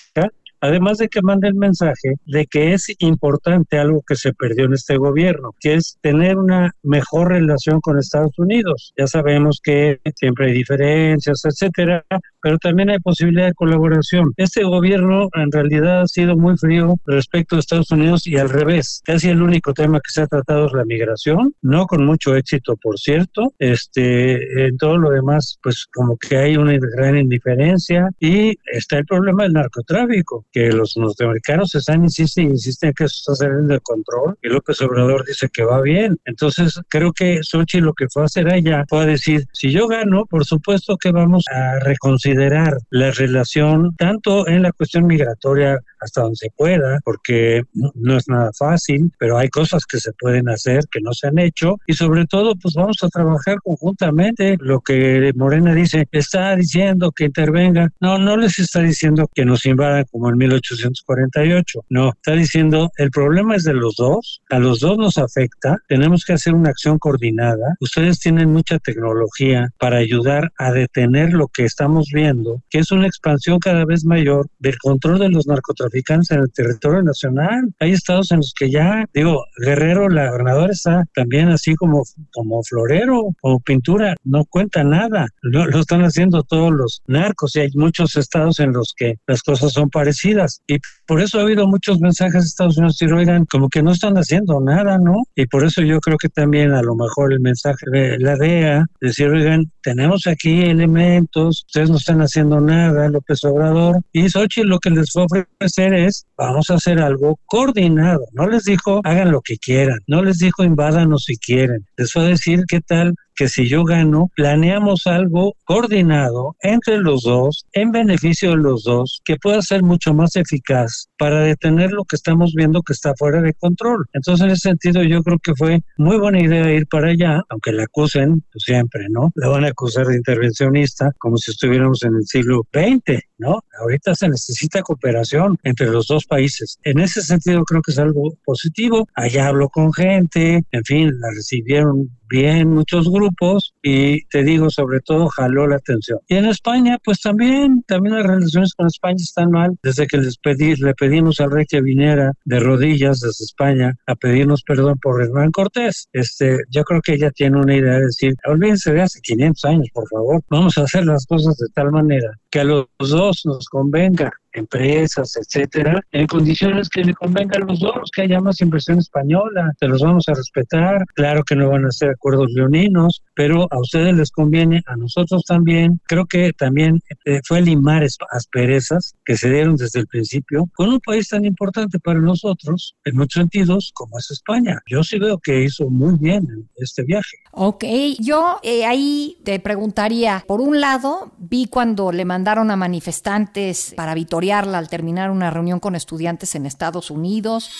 Además 0.67 0.97
de 0.97 1.07
que 1.07 1.21
manda 1.21 1.47
el 1.47 1.55
mensaje 1.55 2.15
de 2.25 2.45
que 2.45 2.73
es 2.73 2.93
importante 2.99 3.79
algo 3.79 4.03
que 4.05 4.15
se 4.15 4.33
perdió 4.33 4.65
en 4.65 4.73
este 4.73 4.97
gobierno, 4.97 5.55
que 5.61 5.75
es 5.75 5.97
tener 6.01 6.37
una 6.37 6.71
mejor 6.83 7.29
relación 7.29 7.79
con 7.79 7.97
Estados 7.97 8.37
Unidos. 8.37 8.93
Ya 8.97 9.07
sabemos 9.07 9.61
que 9.63 9.99
siempre 10.15 10.47
hay 10.47 10.53
diferencias, 10.53 11.41
etcétera, 11.45 12.03
pero 12.41 12.57
también 12.57 12.89
hay 12.89 12.99
posibilidad 12.99 13.47
de 13.47 13.53
colaboración. 13.53 14.33
Este 14.35 14.65
gobierno 14.65 15.29
en 15.35 15.51
realidad 15.53 16.01
ha 16.01 16.07
sido 16.07 16.35
muy 16.35 16.57
frío 16.57 16.95
respecto 17.05 17.55
a 17.55 17.59
Estados 17.59 17.91
Unidos 17.91 18.27
y 18.27 18.35
al 18.35 18.49
revés. 18.49 19.01
Casi 19.05 19.29
el 19.29 19.41
único 19.41 19.73
tema 19.73 19.99
que 19.99 20.11
se 20.11 20.23
ha 20.23 20.27
tratado 20.27 20.67
es 20.67 20.73
la 20.73 20.83
migración, 20.83 21.53
no 21.61 21.85
con 21.85 22.05
mucho 22.05 22.35
éxito, 22.35 22.75
por 22.75 22.99
cierto. 22.99 23.53
Este, 23.57 24.67
en 24.67 24.77
todo 24.77 24.97
lo 24.97 25.11
demás, 25.11 25.59
pues 25.63 25.85
como 25.93 26.17
que 26.17 26.35
hay 26.35 26.57
una 26.57 26.77
gran 26.77 27.17
indiferencia 27.17 28.09
y 28.19 28.57
está 28.65 28.97
el 28.97 29.05
problema 29.05 29.43
del 29.43 29.53
narcotráfico 29.53 30.45
que 30.57 30.71
los 30.71 30.97
norteamericanos 30.97 31.75
están, 31.75 32.03
insisten 32.03 32.49
insisten 32.49 32.91
que 32.93 33.03
eso 33.03 33.17
está 33.17 33.45
saliendo 33.45 33.75
de 33.75 33.79
control 33.79 34.35
y 34.41 34.47
López 34.49 34.81
Obrador 34.81 35.23
dice 35.23 35.49
que 35.53 35.63
va 35.63 35.81
bien. 35.81 36.17
Entonces, 36.25 36.79
creo 36.89 37.13
que 37.13 37.39
Sochi 37.43 37.79
lo 37.79 37.93
que 37.93 38.07
fue 38.09 38.23
a 38.23 38.25
hacer 38.25 38.51
allá 38.51 38.83
fue 38.89 39.03
a 39.03 39.05
decir, 39.05 39.45
si 39.53 39.69
yo 39.71 39.87
gano, 39.87 40.25
por 40.25 40.45
supuesto 40.45 40.97
que 40.97 41.11
vamos 41.11 41.45
a 41.53 41.77
reconsiderar 41.81 42.75
la 42.89 43.11
relación 43.11 43.95
tanto 43.97 44.47
en 44.47 44.63
la 44.63 44.71
cuestión 44.71 45.05
migratoria 45.05 45.79
hasta 45.99 46.21
donde 46.21 46.37
se 46.37 46.49
pueda, 46.55 46.99
porque 47.03 47.63
no 47.73 48.17
es 48.17 48.27
nada 48.27 48.51
fácil, 48.57 49.11
pero 49.19 49.37
hay 49.37 49.49
cosas 49.49 49.85
que 49.85 49.99
se 49.99 50.11
pueden 50.13 50.49
hacer 50.49 50.85
que 50.91 51.01
no 51.01 51.13
se 51.13 51.27
han 51.27 51.37
hecho 51.37 51.75
y 51.85 51.93
sobre 51.93 52.25
todo 52.25 52.55
pues 52.55 52.73
vamos 52.73 52.97
a 53.03 53.09
trabajar 53.09 53.57
conjuntamente. 53.63 54.57
Lo 54.59 54.81
que 54.81 55.31
Morena 55.35 55.73
dice, 55.75 56.07
está 56.11 56.55
diciendo 56.55 57.11
que 57.11 57.25
intervenga, 57.25 57.91
no, 57.99 58.17
no 58.17 58.37
les 58.37 58.57
está 58.57 58.81
diciendo 58.81 59.29
que 59.33 59.45
nos 59.45 59.65
invadan 59.65 60.05
como 60.11 60.29
en 60.29 60.36
1848, 60.37 61.85
no, 61.89 62.09
está 62.09 62.33
diciendo 62.33 62.91
el 62.97 63.11
problema 63.11 63.55
es 63.55 63.63
de 63.63 63.73
los 63.73 63.95
dos, 63.95 64.41
a 64.49 64.59
los 64.59 64.79
dos 64.79 64.97
nos 64.97 65.17
afecta, 65.17 65.77
tenemos 65.87 66.23
que 66.25 66.33
hacer 66.33 66.53
una 66.53 66.69
acción 66.69 66.97
coordinada, 66.99 67.75
ustedes 67.79 68.19
tienen 68.19 68.51
mucha 68.51 68.79
tecnología 68.79 69.69
para 69.79 69.97
ayudar 69.97 70.51
a 70.57 70.71
detener 70.71 71.33
lo 71.33 71.47
que 71.47 71.65
estamos 71.65 72.09
viendo, 72.13 72.61
que 72.69 72.79
es 72.79 72.91
una 72.91 73.07
expansión 73.07 73.59
cada 73.59 73.85
vez 73.85 74.05
mayor 74.05 74.47
del 74.59 74.77
control 74.77 75.19
de 75.19 75.29
los 75.29 75.47
narcotraficantes 75.47 76.31
en 76.31 76.39
el 76.41 76.51
territorio 76.51 77.01
nacional. 77.03 77.73
Hay 77.79 77.91
estados 77.91 78.31
en 78.31 78.37
los 78.37 78.53
que 78.57 78.69
ya, 78.69 79.05
digo, 79.13 79.45
Guerrero, 79.57 80.09
la 80.09 80.29
gobernadora 80.29 80.71
está 80.71 81.05
también 81.13 81.49
así 81.49 81.75
como, 81.75 82.03
como 82.31 82.61
florero, 82.63 83.35
o 83.41 83.59
pintura, 83.59 84.15
no 84.23 84.45
cuenta 84.45 84.83
nada. 84.83 85.27
Lo, 85.41 85.65
lo 85.65 85.79
están 85.79 86.01
haciendo 86.01 86.43
todos 86.43 86.71
los 86.71 87.01
narcos 87.07 87.55
y 87.55 87.61
hay 87.61 87.69
muchos 87.73 88.15
estados 88.15 88.59
en 88.59 88.73
los 88.73 88.93
que 88.95 89.15
las 89.27 89.41
cosas 89.41 89.73
son 89.73 89.89
parecidas. 89.89 90.26
Y 90.67 90.77
por 91.05 91.21
eso 91.21 91.39
ha 91.39 91.43
habido 91.43 91.67
muchos 91.67 91.99
mensajes 91.99 92.41
de 92.41 92.47
Estados 92.47 92.77
Unidos 92.77 93.01
y 93.01 93.05
oigan, 93.05 93.45
como 93.45 93.69
que 93.69 93.81
no 93.81 93.91
están 93.91 94.15
haciendo 94.15 94.59
nada, 94.59 94.97
¿no? 94.97 95.23
Y 95.35 95.45
por 95.45 95.65
eso 95.65 95.81
yo 95.81 95.99
creo 95.99 96.17
que 96.17 96.29
también 96.29 96.73
a 96.73 96.81
lo 96.81 96.95
mejor 96.95 97.33
el 97.33 97.39
mensaje 97.39 97.85
de 97.91 98.17
la 98.19 98.35
DEA, 98.35 98.85
decir, 98.99 99.29
oigan, 99.29 99.71
tenemos 99.81 100.27
aquí 100.27 100.63
elementos, 100.63 101.63
ustedes 101.67 101.89
no 101.89 101.97
están 101.97 102.19
haciendo 102.21 102.59
nada, 102.59 103.09
López 103.09 103.43
Obrador, 103.43 104.01
y 104.11 104.29
Xochitl 104.29 104.67
lo 104.67 104.79
que 104.79 104.89
les 104.89 105.11
fue 105.11 105.25
ofrecer 105.25 105.93
es, 105.93 106.25
vamos 106.37 106.69
a 106.69 106.75
hacer 106.75 106.99
algo 106.99 107.39
coordinado. 107.45 108.25
No 108.33 108.47
les 108.47 108.63
dijo, 108.63 109.01
hagan 109.03 109.31
lo 109.31 109.41
que 109.41 109.57
quieran. 109.57 109.99
No 110.07 110.23
les 110.23 110.37
dijo, 110.39 110.63
invádanos 110.63 111.23
si 111.25 111.37
quieren. 111.37 111.85
Les 111.95 112.11
fue 112.11 112.25
a 112.25 112.27
decir, 112.29 112.63
¿qué 112.67 112.81
tal 112.81 113.13
que 113.37 113.47
si 113.47 113.69
yo 113.69 113.83
gano, 113.83 114.31
planeamos 114.35 115.05
algo 115.05 115.55
coordinado 115.63 116.55
entre 116.61 116.97
los 116.97 117.21
dos, 117.21 117.65
en 117.71 117.91
beneficio 117.91 118.49
de 118.49 118.57
los 118.57 118.83
dos, 118.83 119.21
que 119.23 119.37
pueda 119.37 119.61
ser 119.61 119.83
mucho 119.83 120.13
más 120.13 120.35
eficaz 120.35 121.07
para 121.17 121.41
detener 121.41 121.91
lo 121.91 122.03
que 122.03 122.15
estamos 122.15 122.53
viendo 122.55 122.81
que 122.81 122.93
está 122.93 123.13
fuera 123.15 123.41
de 123.41 123.53
control. 123.53 124.07
Entonces, 124.13 124.45
en 124.45 124.51
ese 124.51 124.69
sentido, 124.69 125.03
yo 125.03 125.21
creo 125.23 125.37
que 125.39 125.53
fue 125.55 125.81
muy 125.97 126.17
buena 126.17 126.41
idea 126.41 126.73
ir 126.73 126.87
para 126.87 127.09
allá, 127.09 127.43
aunque 127.49 127.71
la 127.71 127.83
acusen 127.83 128.43
pues, 128.51 128.63
siempre, 128.65 129.05
¿no? 129.09 129.31
La 129.35 129.49
van 129.49 129.65
a 129.65 129.69
acusar 129.69 130.07
de 130.07 130.17
intervencionista 130.17 131.11
como 131.19 131.37
si 131.37 131.51
estuviéramos 131.51 132.03
en 132.03 132.15
el 132.15 132.25
siglo 132.25 132.63
XX, 132.73 133.21
¿no? 133.37 133.63
Ahorita 133.79 134.15
se 134.15 134.29
necesita 134.29 134.81
cooperación 134.81 135.57
entre 135.63 135.87
los 135.87 136.07
dos 136.07 136.25
países. 136.25 136.77
En 136.83 136.99
ese 136.99 137.21
sentido, 137.21 137.63
creo 137.63 137.81
que 137.81 137.91
es 137.91 137.99
algo 137.99 138.37
positivo. 138.45 139.07
Allá 139.15 139.47
hablo 139.47 139.69
con 139.69 139.93
gente, 139.93 140.63
en 140.71 140.83
fin, 140.83 141.19
la 141.19 141.29
recibieron 141.31 142.09
bien 142.29 142.69
muchos 142.69 143.09
grupos 143.09 143.73
y 143.81 144.25
te 144.27 144.43
digo, 144.43 144.69
sobre 144.69 144.99
todo 145.01 145.27
jaló 145.29 145.67
la 145.67 145.77
atención. 145.77 146.19
Y 146.27 146.35
en 146.35 146.45
España, 146.45 146.97
pues 147.03 147.21
también, 147.21 147.83
también 147.87 148.15
las 148.15 148.25
relaciones 148.25 148.73
con 148.73 148.87
España 148.87 149.17
están 149.17 149.51
mal. 149.51 149.75
Desde 149.83 150.07
que 150.07 150.17
les 150.17 150.37
pedí, 150.37 150.75
le 150.75 150.93
pedimos 150.93 151.39
al 151.39 151.51
rey 151.51 151.65
que 151.65 151.81
viniera 151.81 152.33
de 152.45 152.59
rodillas 152.59 153.19
desde 153.19 153.45
España 153.45 153.93
a 154.05 154.15
pedirnos 154.15 154.63
perdón 154.63 154.97
por 155.01 155.21
Hernán 155.21 155.51
Cortés, 155.51 156.07
este, 156.13 156.57
yo 156.69 156.83
creo 156.83 157.01
que 157.01 157.13
ella 157.13 157.31
tiene 157.31 157.57
una 157.57 157.75
idea 157.75 157.93
de 157.93 158.05
decir, 158.05 158.35
olvídense 158.45 158.93
de 158.93 159.01
hace 159.01 159.19
500 159.21 159.65
años, 159.65 159.87
por 159.93 160.07
favor, 160.09 160.41
vamos 160.49 160.77
a 160.77 160.83
hacer 160.83 161.05
las 161.05 161.25
cosas 161.25 161.55
de 161.57 161.67
tal 161.73 161.91
manera 161.91 162.31
que 162.49 162.59
a 162.59 162.63
los 162.63 162.87
dos 162.97 163.41
nos 163.45 163.67
convenga 163.67 164.31
empresas, 164.57 165.35
etcétera, 165.35 166.01
en 166.11 166.27
condiciones 166.27 166.89
que 166.89 167.03
le 167.03 167.13
convengan 167.13 167.63
a 167.63 167.65
los 167.65 167.79
dos, 167.79 168.09
que 168.13 168.23
haya 168.23 168.41
más 168.41 168.61
inversión 168.61 168.99
española, 168.99 169.71
se 169.79 169.87
los 169.87 170.01
vamos 170.01 170.27
a 170.27 170.33
respetar, 170.33 171.05
claro 171.15 171.43
que 171.43 171.55
no 171.55 171.69
van 171.69 171.85
a 171.85 171.91
ser 171.91 172.11
acuerdos 172.11 172.51
leoninos, 172.53 173.21
pero 173.35 173.67
a 173.71 173.79
ustedes 173.79 174.15
les 174.15 174.31
conviene, 174.31 174.83
a 174.87 174.95
nosotros 174.95 175.43
también, 175.47 175.99
creo 176.07 176.25
que 176.25 176.53
también 176.53 176.99
eh, 177.25 177.39
fue 177.45 177.61
limar 177.61 178.05
asperezas 178.31 179.15
que 179.25 179.37
se 179.37 179.49
dieron 179.49 179.75
desde 179.75 180.01
el 180.01 180.07
principio 180.07 180.69
con 180.75 180.89
un 180.89 180.99
país 180.99 181.29
tan 181.29 181.45
importante 181.45 181.99
para 181.99 182.19
nosotros, 182.19 182.95
en 183.05 183.15
muchos 183.15 183.41
sentidos, 183.41 183.91
como 183.93 184.17
es 184.17 184.31
España. 184.31 184.79
Yo 184.89 185.03
sí 185.03 185.19
veo 185.19 185.39
que 185.39 185.63
hizo 185.63 185.89
muy 185.89 186.17
bien 186.17 186.47
este 186.77 187.03
viaje. 187.03 187.37
Ok, 187.59 187.85
yo 188.19 188.59
eh, 188.61 188.85
ahí 188.85 189.39
te 189.43 189.59
preguntaría, 189.59 190.43
por 190.45 190.61
un 190.61 190.79
lado, 190.79 191.31
vi 191.39 191.65
cuando 191.65 192.11
le 192.11 192.23
mandaron 192.23 192.69
a 192.69 192.75
manifestantes 192.75 193.95
para 193.95 194.13
vitoriarla 194.13 194.77
al 194.77 194.89
terminar 194.89 195.31
una 195.31 195.49
reunión 195.49 195.79
con 195.79 195.95
estudiantes 195.95 196.53
en 196.53 196.67
Estados 196.67 197.09
Unidos. 197.09 197.71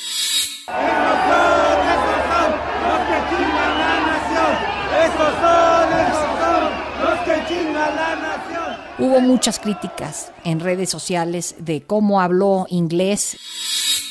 Hubo 8.98 9.22
muchas 9.22 9.60
críticas 9.60 10.32
en 10.44 10.60
redes 10.60 10.90
sociales 10.90 11.54
de 11.60 11.84
cómo 11.84 12.20
habló 12.20 12.66
inglés. 12.70 13.38